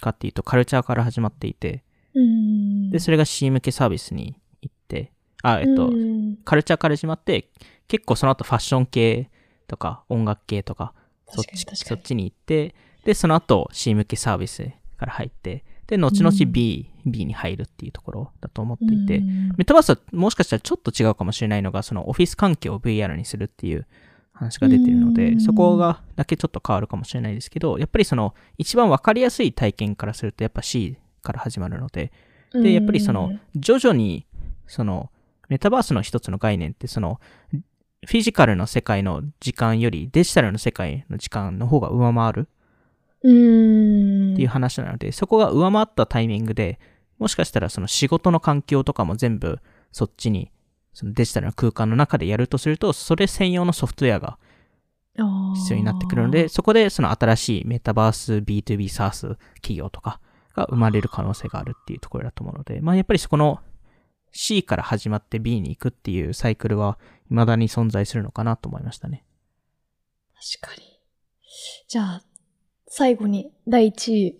[0.03, 1.83] かっていうとカルチャーから始まっていて、
[2.13, 2.89] うん。
[2.91, 6.37] で、それが C 向けサービスに行って、あ、えっと、うん。
[6.43, 7.49] カルチャーから始まって、
[7.87, 9.29] 結構その後ファッション系
[9.67, 10.93] とか音楽系とか、
[11.27, 11.65] そっち。
[11.75, 12.75] そっちに行って、
[13.05, 19.53] で、その後 C 向けサービスから入って、で、後々 B、B に入るっていうところだと思っていて、うん。
[19.57, 23.87] メタバースはもしかしたらちょっと違うかもしれないのが、そのオフィス環境を VR にするっていう
[24.33, 25.41] 話が出てるので、うん。
[25.41, 32.11] そこがだけちょっと変わるかもしれないですけど、やっぱりその一番わかりやすい体験からするとやっぱ C から始まるので、
[32.53, 34.27] で、やっぱりその、徐々に、
[34.67, 35.09] その、
[35.49, 37.19] メタバースの一つの概念って、その、
[38.05, 42.47] フィジカルの世界の時間よりデジタルの世界の時間の方が上回る
[43.23, 44.33] うん。
[44.33, 46.79] っていう話なので、そこが上回ったタイミングで、
[47.17, 49.59] もしかしたらその仕事の環境とかも全部
[49.91, 50.51] そっちに、
[50.93, 54.37] そのデジタルの空間の中でやるとすると、それ専用のソフトウェアが
[55.55, 60.19] 必要になってくるので、そこでその新しいメタバース B2B サース企業とか
[60.55, 63.59] が生まれる可能性があるっていうところだと思うので、まあやっぱりそこの
[64.31, 66.97] C から始まって B に行くっていうサイクルは
[67.29, 69.23] 未だに存在するのかなと思いましたね。
[70.61, 70.99] 確かに。
[71.87, 72.23] じゃあ、
[72.87, 74.37] 最後に第1位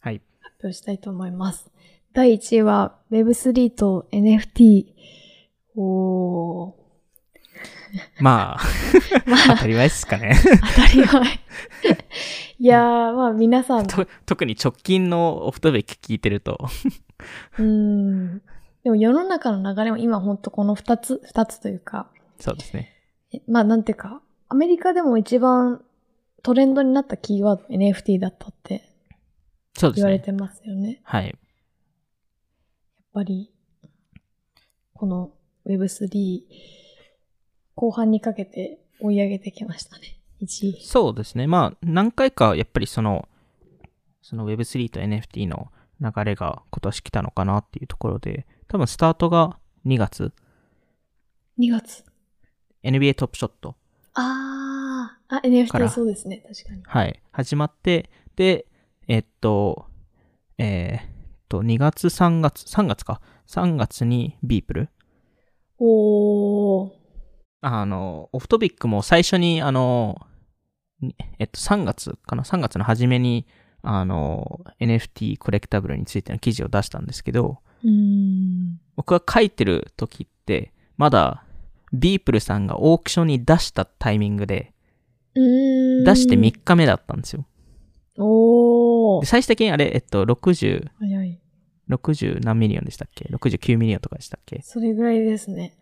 [0.00, 0.20] はい。
[0.40, 1.70] 発表したいと思います。
[2.12, 4.86] 第1位は Web3 と NFT。
[5.76, 6.74] おー。
[8.20, 8.60] まあ、
[9.26, 10.36] まあ、当たり前ですかね。
[10.76, 11.22] 当たり前。
[12.58, 16.58] いやー、まあ皆さん、と特に直近のオフトピック聞いてると、
[17.58, 18.42] うーん。
[18.82, 22.90] でも世の中の流れも今ほんとこの2つ、2つというか、そうですね。
[23.32, 25.84] えまあなんていうか、アメリカでも一番
[26.42, 28.88] トレンドになったキーワード NFT だったって
[29.76, 30.02] そうですね。
[30.02, 30.88] 言われてますよね。
[30.94, 31.34] やっはい。
[33.12, 33.52] ぱり、
[34.94, 35.32] この
[35.66, 36.42] Web3
[37.74, 40.20] 後半にかけて追い上げてきましたね。
[40.42, 40.80] 1位。
[40.82, 41.46] そうですね。
[41.46, 43.28] まあ、何回かやっぱりその、
[44.22, 50.32] その Web3 と NFT の流れが今年来たのかなっていうところで、多分スタートが2月、
[51.58, 52.04] 2月。
[52.82, 53.76] NBA トップショット、
[54.12, 56.44] あー、あ、か NFT らそうですね。
[56.46, 56.82] 確かに。
[56.84, 58.66] はい、始まって、で、
[59.08, 59.86] えっと、
[60.58, 61.06] えーっ
[61.48, 63.20] と、2月、3月、3月か。
[63.46, 64.88] 3月にビープル。
[65.78, 66.90] おー。
[67.60, 70.20] あの、オフトビックも最初に、あの、
[71.00, 73.46] にえっと、3月かな ?3 月の初めに、
[73.82, 78.80] あの、NFT コレクタブルについての記事を出したんですけど、うーん。
[78.96, 81.44] 僕が書いてる時って、まだ、
[81.92, 84.72] ビープルさんがオークションに出したタイミングで。
[85.34, 87.46] 出して3日目だったんですよ。
[88.18, 91.40] お最終的にあれ、えっと、60、早い。
[91.90, 94.60] 60何 million でしたっけ ?69 million とかでしたっけ？
[94.62, 95.76] それぐらいですね。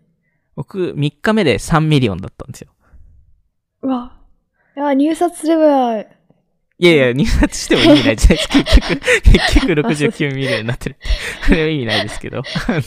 [0.55, 2.73] 僕、3日目で3 million だったんですよ。
[3.83, 4.19] うわ。
[4.77, 8.55] いや、入札すれば、いやいや、入札しても意味ないじゃないですか。
[8.65, 10.97] 結局、結局69 million になってる。
[11.47, 12.39] それは意味ないですけど。
[12.39, 12.43] あ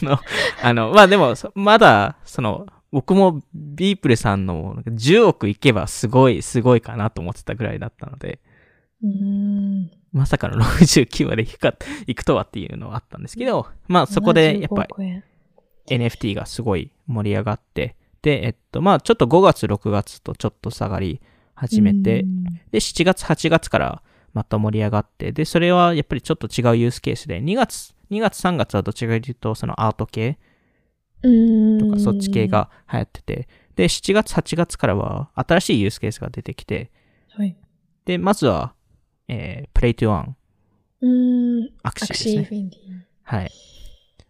[0.06, 0.20] の、
[0.62, 8.40] あの、まあでも、そまだ、その、僕も Beeple さんの10億いけばすごい、すごいかなと思ってたぐらいだったので、
[9.02, 9.92] うーん。
[10.16, 11.76] まさかの69までいくか、
[12.08, 15.24] いくとはっていうのはあったんですけど、まあそこでやっぱ75億円
[15.88, 21.20] NFT がすごい盛り上がって、で、えっと、まあちょっと5月、6月とちょっと下がり
[21.54, 24.02] 始めて、うんで、7月、8月から
[24.34, 30.40] また盛り上がって、で、それはやっぱりちょっと違うユースケースで、2月、2月、3月はどちらかというと、そのアート系。
[31.22, 32.48] とかそっち系。
[32.48, 36.92] が流行ってて、で、7月、8月からは新しいユースケースが出てきて、
[37.32, 37.58] はい。
[38.06, 38.75] で、まずは、
[39.28, 40.36] えー、 Play to Earn、
[41.02, 41.70] うーん。
[41.84, 42.56] アクシーアクシーですね。
[42.56, 42.80] フィンディ。
[43.24, 43.52] はい。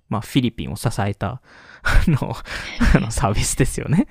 [0.08, 1.42] まあ、フィリピンを支えた、
[1.84, 2.34] あの、
[2.96, 4.08] あのサービスですよね。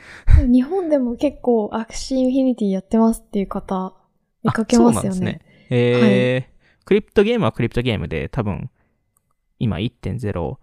[0.46, 3.94] 日本でも結構 Axie Infinity やってますっていう方
[4.42, 5.02] 見かけますよね。
[5.02, 5.40] あそうですね。
[5.70, 6.54] えー
[6.84, 8.70] クリプトゲームはクリプトゲームで多分、
[9.58, 10.58] 今1.0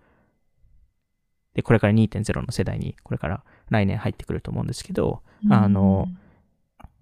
[1.54, 6.18] で、これから2.0の世代に、これから来年入ってくると思うんですけど、あのうん、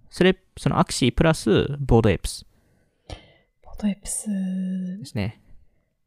[0.09, 2.48] それ、そのアクシープラスボードエプスポ
[3.79, 4.27] トエプス。
[4.99, 5.23] ですね。
[5.23, 5.33] やっ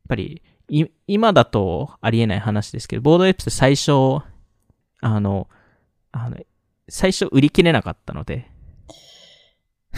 [0.09, 4.23] ぱり、い今だとありえない話ですけど、ボードエプス最初、
[5.01, 5.49] あの、
[6.13, 6.37] あの、
[6.89, 8.51] 最初売り切れなかったので、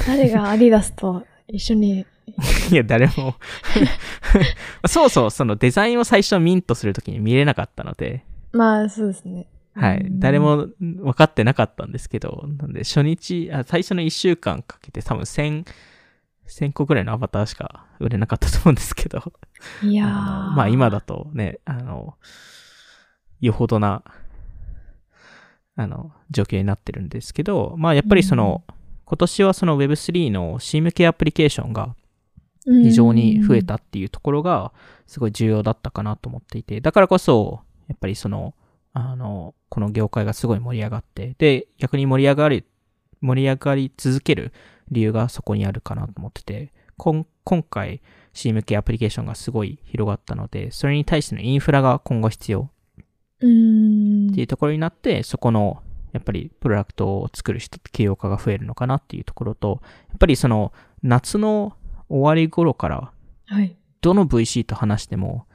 [0.06, 2.06] 誰がアディダスと一緒に？
[2.70, 3.34] いや、誰も
[4.86, 9.48] そうそう、そのデザインを最初ミントするときに見れなかったので、まあ、そうですね。
[9.74, 9.98] はい。
[9.98, 10.38] うん誰。
[10.38, 15.66] も分かってなかったんですけど、なんで初日、あ最初の1週間かけて多分1000、
[16.48, 19.32] 1000個ぐらいのアバターしか売れなかったと思うんですけど、
[19.82, 22.14] いやまあ今だとね、あの、
[23.40, 24.02] よほどな、
[25.76, 28.64] あの、状況になってるんですけど、まあやっぱりその、
[29.06, 31.94] 今年はその Web3 の C 向けアプリケーションが
[32.64, 34.72] 非常に増えたっていうところが
[35.06, 38.54] すごい重要だったかなと思っていて、だからこそ、やっぱりその、
[38.92, 42.64] あの、この業界がすごい盛り上がって、で、逆に盛り上がり、
[43.20, 44.52] 盛り上がり続ける
[44.90, 48.00] 理由がそこにあるかなと思ってて、今今回
[48.32, 52.70] C 向けアプリケーションがすごい広がったので、それに対してのインフラが今後必要。
[53.36, 55.82] っていうところになって、そこの、
[56.12, 60.72] やっぱりプロダクトを作る人、起業家が増えるのかなっていうところと、やっぱりその
[61.02, 61.76] 夏の
[62.08, 63.12] 終わり頃から、
[63.46, 63.76] はい。
[64.00, 65.46] どの VC と話しても、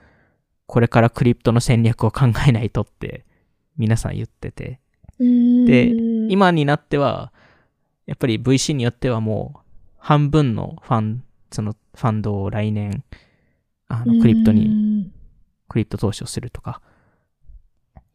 [0.66, 3.26] これからクリプトの戦略を考えないとって
[3.78, 4.80] 皆さん言ってて、
[5.18, 5.92] で、
[6.30, 7.34] 今になっては、
[8.10, 9.60] やっぱり VC によってはもう
[10.00, 13.04] 半分のファン、そのファンドを来年、
[13.88, 15.12] あの、クリプトに、に。
[15.68, 16.82] クリプト投資をするとか、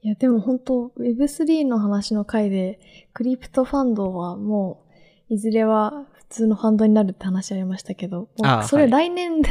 [0.03, 2.81] いや、でも本当 Web3 の話の回で、
[3.13, 4.85] クリプトファンドはも
[5.31, 9.43] う、いずれは普通のファンドになるって話ありましたけど、もうあそれはい来年、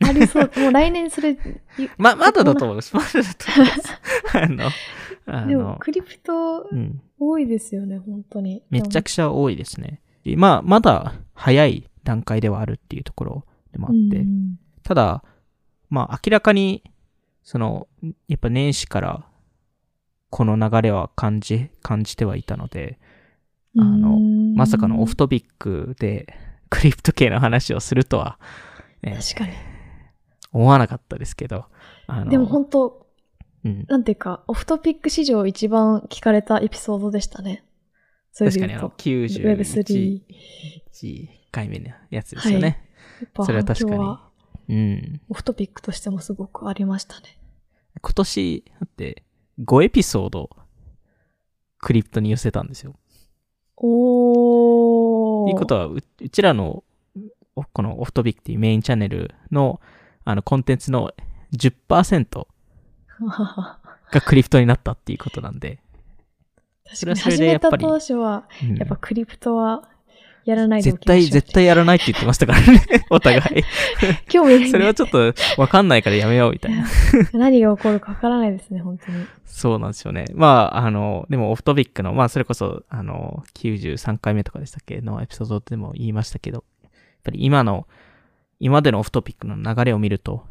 [0.00, 0.50] ありそう。
[0.58, 1.38] もう来年それ、
[1.96, 2.94] ま、まだだと思います。
[2.94, 4.00] まだだと思います。
[4.34, 4.70] あの、あ
[5.26, 7.00] でもの、クリプトうん。
[7.18, 8.62] 多いですよね、本当に。
[8.70, 10.00] めちゃくちゃ多いですね。
[10.24, 15.24] でまあ、まだ早い段階ではあるっていうところでもあって、うんただ、
[15.88, 16.84] まあ明らかに、
[17.42, 17.88] その、
[18.28, 19.26] やっぱ年始から
[20.28, 22.98] この流れは感じ、感じてはいたので、
[23.78, 26.34] あのうんまさかのオフトピックで
[26.68, 28.38] クリプト系の話をするとは、
[29.02, 29.52] ね確かに。
[30.52, 31.66] 思わなかったですけど、
[32.28, 33.03] でも本当、
[33.64, 37.64] うん、なんていうか、オフトピック史上一番聞かれたエピソードでしたね。
[38.36, 39.34] 確かにあの言うと。
[39.34, 40.20] 91
[40.92, 41.28] Web3。
[41.50, 42.88] 回目のやつですよね。
[43.20, 44.18] やっぱそれは確かに
[44.68, 45.20] うん。
[45.28, 47.38] オフトピックとしてもすごくありましたね。
[48.00, 49.22] 今年、だって
[49.60, 50.50] 5エピソード
[51.78, 52.94] クリプトに寄せたんですよ。
[53.76, 55.44] おー。
[55.44, 56.82] っていうことはう、うちらの、
[57.56, 59.80] おこのオフトビックっていうメインチャンネルの、
[60.24, 61.12] あの、コンテンツの
[61.54, 62.46] 10%
[64.10, 65.78] がクリプトになったっていうことなんで、
[66.84, 69.88] 確かに始めた当初は、うんやっぱクリプトは
[70.44, 73.64] やらないでお絶対、きましょう絶対やらないって言ってましたからね、 お互い。
[74.28, 76.86] 興味ないんでそれはちょっとわかんないからやめようみたいな。
[77.32, 79.26] 何が起こるかわからないですね、本当に。
[79.46, 80.26] そうなんですよね。
[80.34, 85.00] まあ、あの、でもオフトビックの、まあ、それこそ、あの、93回目とかでしたっけ？
[85.00, 86.92] のエピソードでも言いましたけど、やっ
[87.24, 87.86] ぱり今の、
[88.60, 90.44] 今までのオフトピックの流れを見ると、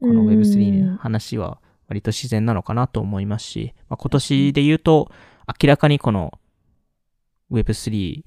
[0.00, 5.10] このうん Web3 の話は割と自然なのかなと思いますし、まあ、今年で言うと、
[5.60, 6.32] 明らかにこの
[7.50, 8.22] Web3、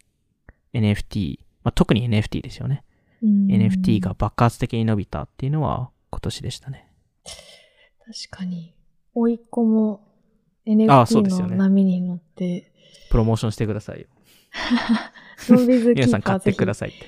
[0.73, 2.83] NFT、まあ、特に NFT ですよね。
[3.21, 6.89] うん NFT が爆発的に伸びたっていうのは今年でしたね。
[7.99, 8.73] 確かに。
[9.13, 10.07] おいっ子も
[10.65, 12.71] NFT の波に乗って、
[13.09, 14.07] プロモーションしてくださいよ。
[15.95, 17.07] 皆さん買ってくださいって。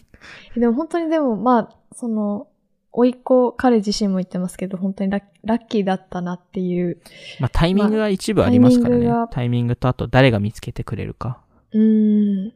[0.58, 2.48] でも本当にでも、まあ、その、
[2.92, 7.00] おいっ子、彼自身も言ってますけど、本当にラッラッキーだったなっていう。
[7.40, 9.00] まあ、タイミングが一部ありますからね。
[9.00, 11.40] タイミングがタイミングとあと誰が見つけてくれるか。
[11.72, 12.52] うーん。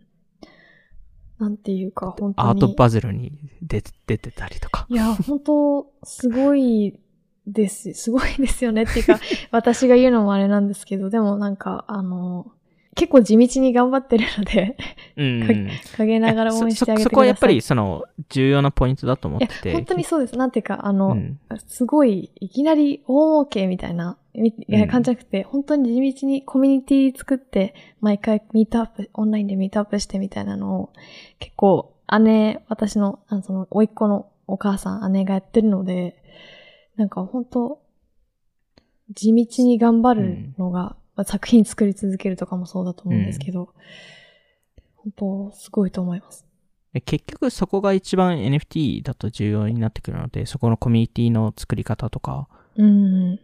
[1.38, 2.48] なんていうか、本当に。
[2.50, 3.32] アートバズルに
[3.62, 4.86] 出て出てたりとか。
[4.88, 6.98] いや、本当すごい
[7.46, 7.94] です。
[7.94, 9.18] すごいですよねっていうか、
[9.50, 12.52] 私が言うのもあれなんですけど、でもなんか、あの、
[12.96, 14.76] 結構地道に頑張ってるので、
[15.16, 15.68] うん。
[15.98, 17.04] 陰ながら応援してあげてください。
[17.04, 20.36] そこはやっぱりその重要なポイントだと思ってて。、本当にそうです。
[20.36, 30.92] なんていうか、あの、うんすごい、いきなり大儲けみたいな、みいや感じじゃなくて、本当に地道にコミュニティ作って、毎回ミートアップ、オンラインでミートアップしてみたいなのを、
[31.38, 31.92] 結構、
[32.22, 36.16] 姉、私の、あのその、甥っ子のお母さん、姉がやってるので、
[36.96, 37.78] なんか本当
[39.14, 43.70] 地道に頑張るのが、まあ作品作り続けるとかもそうだと思うんですけど、
[44.96, 46.46] 本当すごいと思います。
[46.92, 53.34] で結局そこが一番 NFT だと重要になってくるので、そこのコミュニティの作り方とかうん。
[53.34, 53.38] っ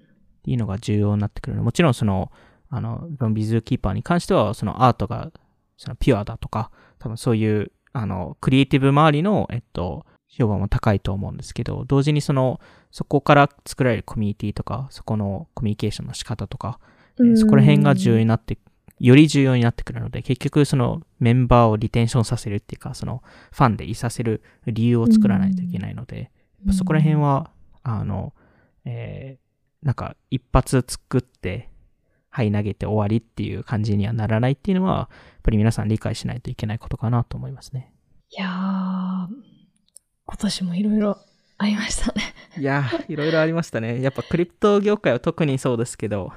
[0.45, 2.31] ていうのが重要になってくるので、もちろんその、
[2.69, 5.31] あの、ロンビズキーパーに関しては、そのアートが、
[5.77, 12.61] そのピュアだとか、多分そういう、あの、クリエイティブ周りの、えっと、評判も高いと思うんですけど、同時にその、
[12.91, 16.81] そこから作られるコミュニティとか、そこのコミュニケーションの仕方とか、
[17.21, 18.59] えーそこら辺が重要になって、
[18.99, 23.23] より重要になってくるので、結局そのメンバーをリテンションさせるっていうか、その
[23.53, 26.29] ファンでいさせる理由を作らないといけないので、やっ
[26.69, 27.51] ぱそこら辺は、
[27.83, 28.33] あの、
[28.85, 29.43] えー
[29.83, 31.69] なんか一発作って、
[32.31, 35.09] はい投げて終わりっていう感じにはならないっていうのは、やっ
[35.43, 37.93] ぱり皆さん理解しないといけないことかなと思いますね。
[38.31, 39.29] いやー、今
[40.39, 41.19] 年もいろいろ
[41.59, 42.23] ありましたね。
[42.57, 44.01] いやー、いろいろありましたね。
[44.01, 46.33] やっぱクリプト業界は特にそうですけど、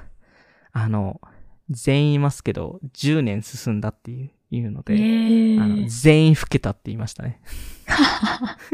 [0.78, 1.22] あの、
[1.70, 7.40] 全員いますけど、10年進んだっていういうので、ねあの全員老けたって言いましたね。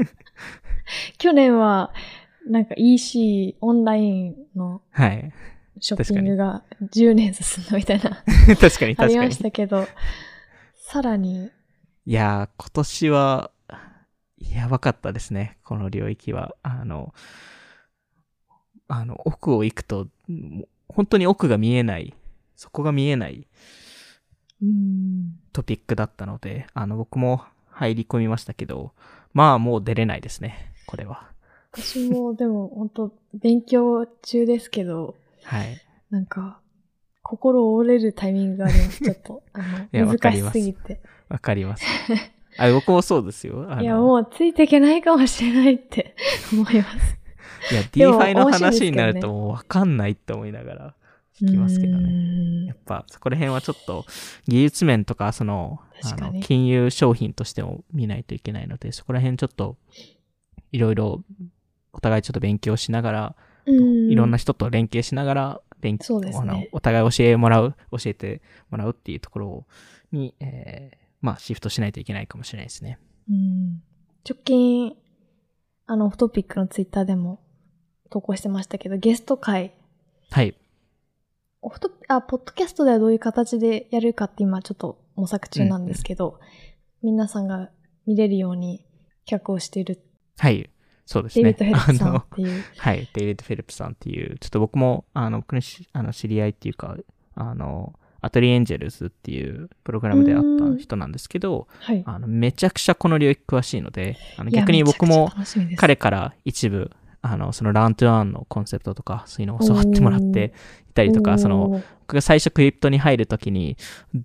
[1.19, 1.95] 去年は、
[2.47, 5.33] なんか EC、オンラインのはい。
[5.79, 8.11] ショッピングが10年進んだみたいな、
[8.61, 9.43] 確かに確かにありまし。
[9.43, 9.87] たけど、
[10.75, 11.51] さらに、
[12.05, 13.51] いやー、今年は、
[14.39, 15.59] やばかったですね。
[15.63, 16.57] この領域は。
[16.63, 17.15] あの、
[18.89, 20.09] あの、奥を行くと、
[20.95, 22.15] 本当に奥が見えない、
[22.57, 23.47] そこが見えない
[24.63, 28.93] うん、トピックだったので、あの、僕も入り込みましたけど、
[29.33, 30.73] まあもう出れないですね。
[30.87, 31.29] これは。
[31.73, 35.81] 私もでも本当勉強中ですけど、はい。
[36.11, 36.61] なんか、
[37.23, 39.43] 心折れるタイミングがあります、 ちょっと。
[39.53, 41.01] あやの、難しすすぎて。
[41.29, 41.85] わかります。
[42.59, 43.67] あ、僕もそうですよ。
[43.81, 46.15] いや、もうついていけないかもしれないって
[46.53, 47.19] 思います。
[47.71, 50.95] いや、DeFi の話になるともうわかんないって思いながら。
[51.41, 52.09] 聞きますけどうね。
[52.09, 54.05] んやっぱそこら辺はちょっと
[54.47, 59.77] 技術面とかそのあの金融商品としても見ないといけないので、そこら辺ちょっと
[60.73, 61.25] いろいろ
[61.93, 69.67] お互いちょっと勉強しながら、うんいろんな人と連携しながら勉そうですねあのお互い教えもらう、教えてもらうっていうところ
[70.13, 72.99] に、えーまあシフトしないといけないかもしれないですね。
[73.31, 73.83] うん
[74.29, 74.95] 直近、
[75.87, 77.41] あの、 Off Topic のツイッターでも
[78.13, 79.73] 投稿してましたけど、ゲスト会、
[80.31, 80.55] はい。
[81.63, 86.39] オフト、あ、ポッドキャストではどういう形でやるかって今ちょっと模索中なんですけど、
[87.03, 87.71] 皆さんが
[88.07, 88.85] 見れるように
[89.25, 90.03] 企画をしている
[90.39, 90.69] はい。
[91.07, 91.45] そうですね。
[91.45, 92.65] デイビッド・フェルプさん っていう。
[92.79, 96.97] はい、デイビッド・フェルプさんっていう、ちょっと僕も、あの、僕のしあの知り合いっていうか、
[97.35, 102.03] あの、アトリエンジェルズっていうプログラムであった人なんですけど、はい。
[102.07, 105.31] あの、めちゃくちゃこの領域詳しいので、あの逆に僕も
[105.77, 106.93] 彼から一部、
[107.23, 110.53] あの、そのラントゥアンのコンセプトとか、そういうのを教わってもらって
[110.91, 113.77] いたりとか、その、僕が最初クリプトに入るときに、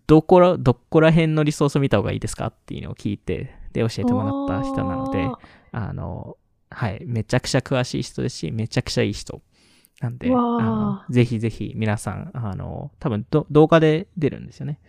[0.07, 5.30] どこら、どこら辺のリソースを見た方がいいですかっていうのを聞いて、で、教えてもらった人なので、
[5.72, 6.38] あの、
[6.72, 9.41] はい、めちゃくちゃ詳しい人ですし、めちゃくちゃいい人。
[10.02, 14.80] なんで、あのぜひぜひ皆さん、あの、多分ど動画で出るんですよね。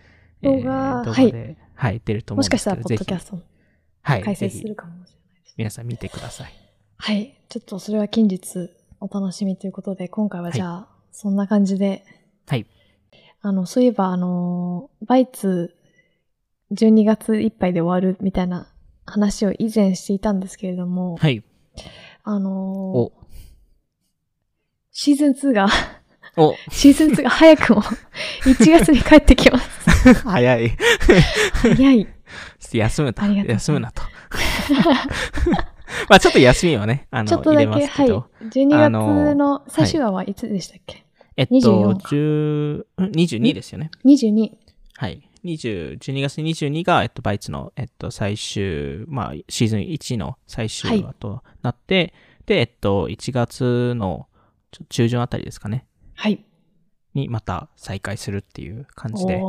[0.42, 3.44] 動画動画で、はい、出ると思もうんですけど、しかしたらポッドキャぜストもひ、
[4.02, 5.54] はい、解説するかもしれないです。
[5.56, 6.67] 皆さん見てください。
[6.98, 7.34] はい。
[7.48, 8.70] ちょっとそれは近日
[9.00, 12.04] お楽しみということで、今回はじゃあ、そんな感じで、
[12.46, 12.66] はい。
[13.40, 15.76] あの、そういえば、あの、バイツ
[16.72, 18.68] 12月いっぱいで終わるみたいな
[19.06, 21.42] 話を以前していたんですけれども、はい。
[22.24, 23.12] あのお、
[24.90, 25.68] シーズン2が、
[26.36, 30.14] お、シーズン2 が早くも1月に帰ってきます。
[30.26, 30.76] 早い。
[31.54, 32.06] 早い。
[32.72, 34.02] 休むとありがとうございます休むなと。
[36.08, 37.82] まあちょっと休みはね、あの、ちょっとだけ、はい。
[37.82, 41.04] ますけど、12あの月の最終話はいつでしたっけ、
[41.36, 43.90] えっと、24か10、ん22ですよね。
[44.04, 44.52] ?22。
[44.96, 45.28] はい。
[45.44, 52.12] 20、12月22が、えっと、バイツの、えっと、最終、まあ、シーズン1の最終話となって、
[52.46, 54.26] で、えっと、1月の
[54.88, 56.44] 中旬あたりですかね、はい。
[57.14, 59.40] にまた再開するっていう感じで、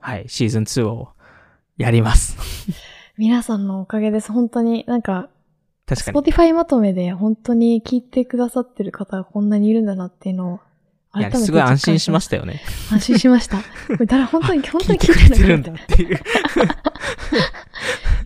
[0.00, 1.08] はい、シーズン2を
[1.76, 2.36] やります。
[3.16, 4.32] 皆さんのおかげです。
[4.32, 5.28] 本当に、なんか、
[5.90, 6.20] 確かに。
[6.20, 10.60] Spotify まとめで本当に聞いてくださってる方がこんなにいるんだなっていうのを、
[11.18, 12.62] いや、すごい安心しまししたよね。
[12.88, 12.94] た。
[12.94, 13.56] 安心しました。
[13.88, 16.20] これだから本当に、本当に聞いてるんだっていう。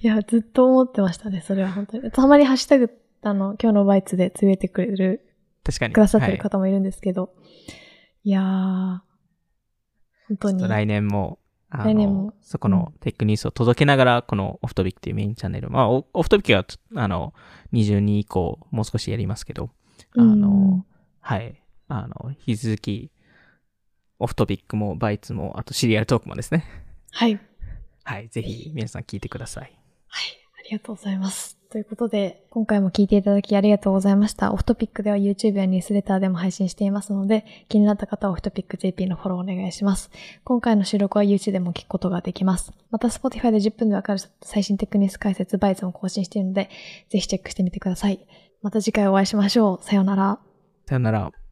[0.02, 2.10] いや、ずっと思ってましたね、それは本当に。
[2.10, 2.90] たまにハッシュタグ、
[3.22, 5.24] あの、今日のバイツでつぶえてくれる、
[5.64, 5.94] 確かに。
[5.94, 7.30] くださってるはい方もいるんですけど、
[8.22, 8.98] い、やー、
[10.28, 10.68] 本当に。
[10.68, 11.38] 来年も、
[11.76, 16.64] あのそこのテックニュースを届けながら、このオフトビックっていうメインチャンネル、まあ、オオフトビックは、
[17.02, 17.34] あの、
[17.72, 19.70] 22以降、もう少しやりますけど、
[20.16, 20.84] あの、うん
[21.20, 23.10] はい、あの、引き続き、
[24.20, 26.64] オフトピックもバイツも、あとシリアルトークもですね。
[27.10, 27.40] はい。
[28.04, 29.64] はい、ぜひ皆さん聞いてください。
[30.06, 30.24] はい。
[30.60, 31.58] ありがとうございます。
[31.74, 34.52] ということで、今回も聞いていただきありがとうございました。
[34.52, 40.08] オフトピックでは YouTube やニュースレターでも配信していますので、気になった方はオフトピック JP のフォローお願いします。
[40.44, 42.72] 今回の収録は YouTube でも聞くことができます。
[42.92, 46.70] また Spotify で10分でわかる最新テクニス解説バイズも更新しているので、
[47.08, 48.24] ぜひチェックしてみてください。
[48.62, 49.84] また次回お会いしましょう。
[49.84, 50.38] さようなら。
[50.86, 51.43] さよなら。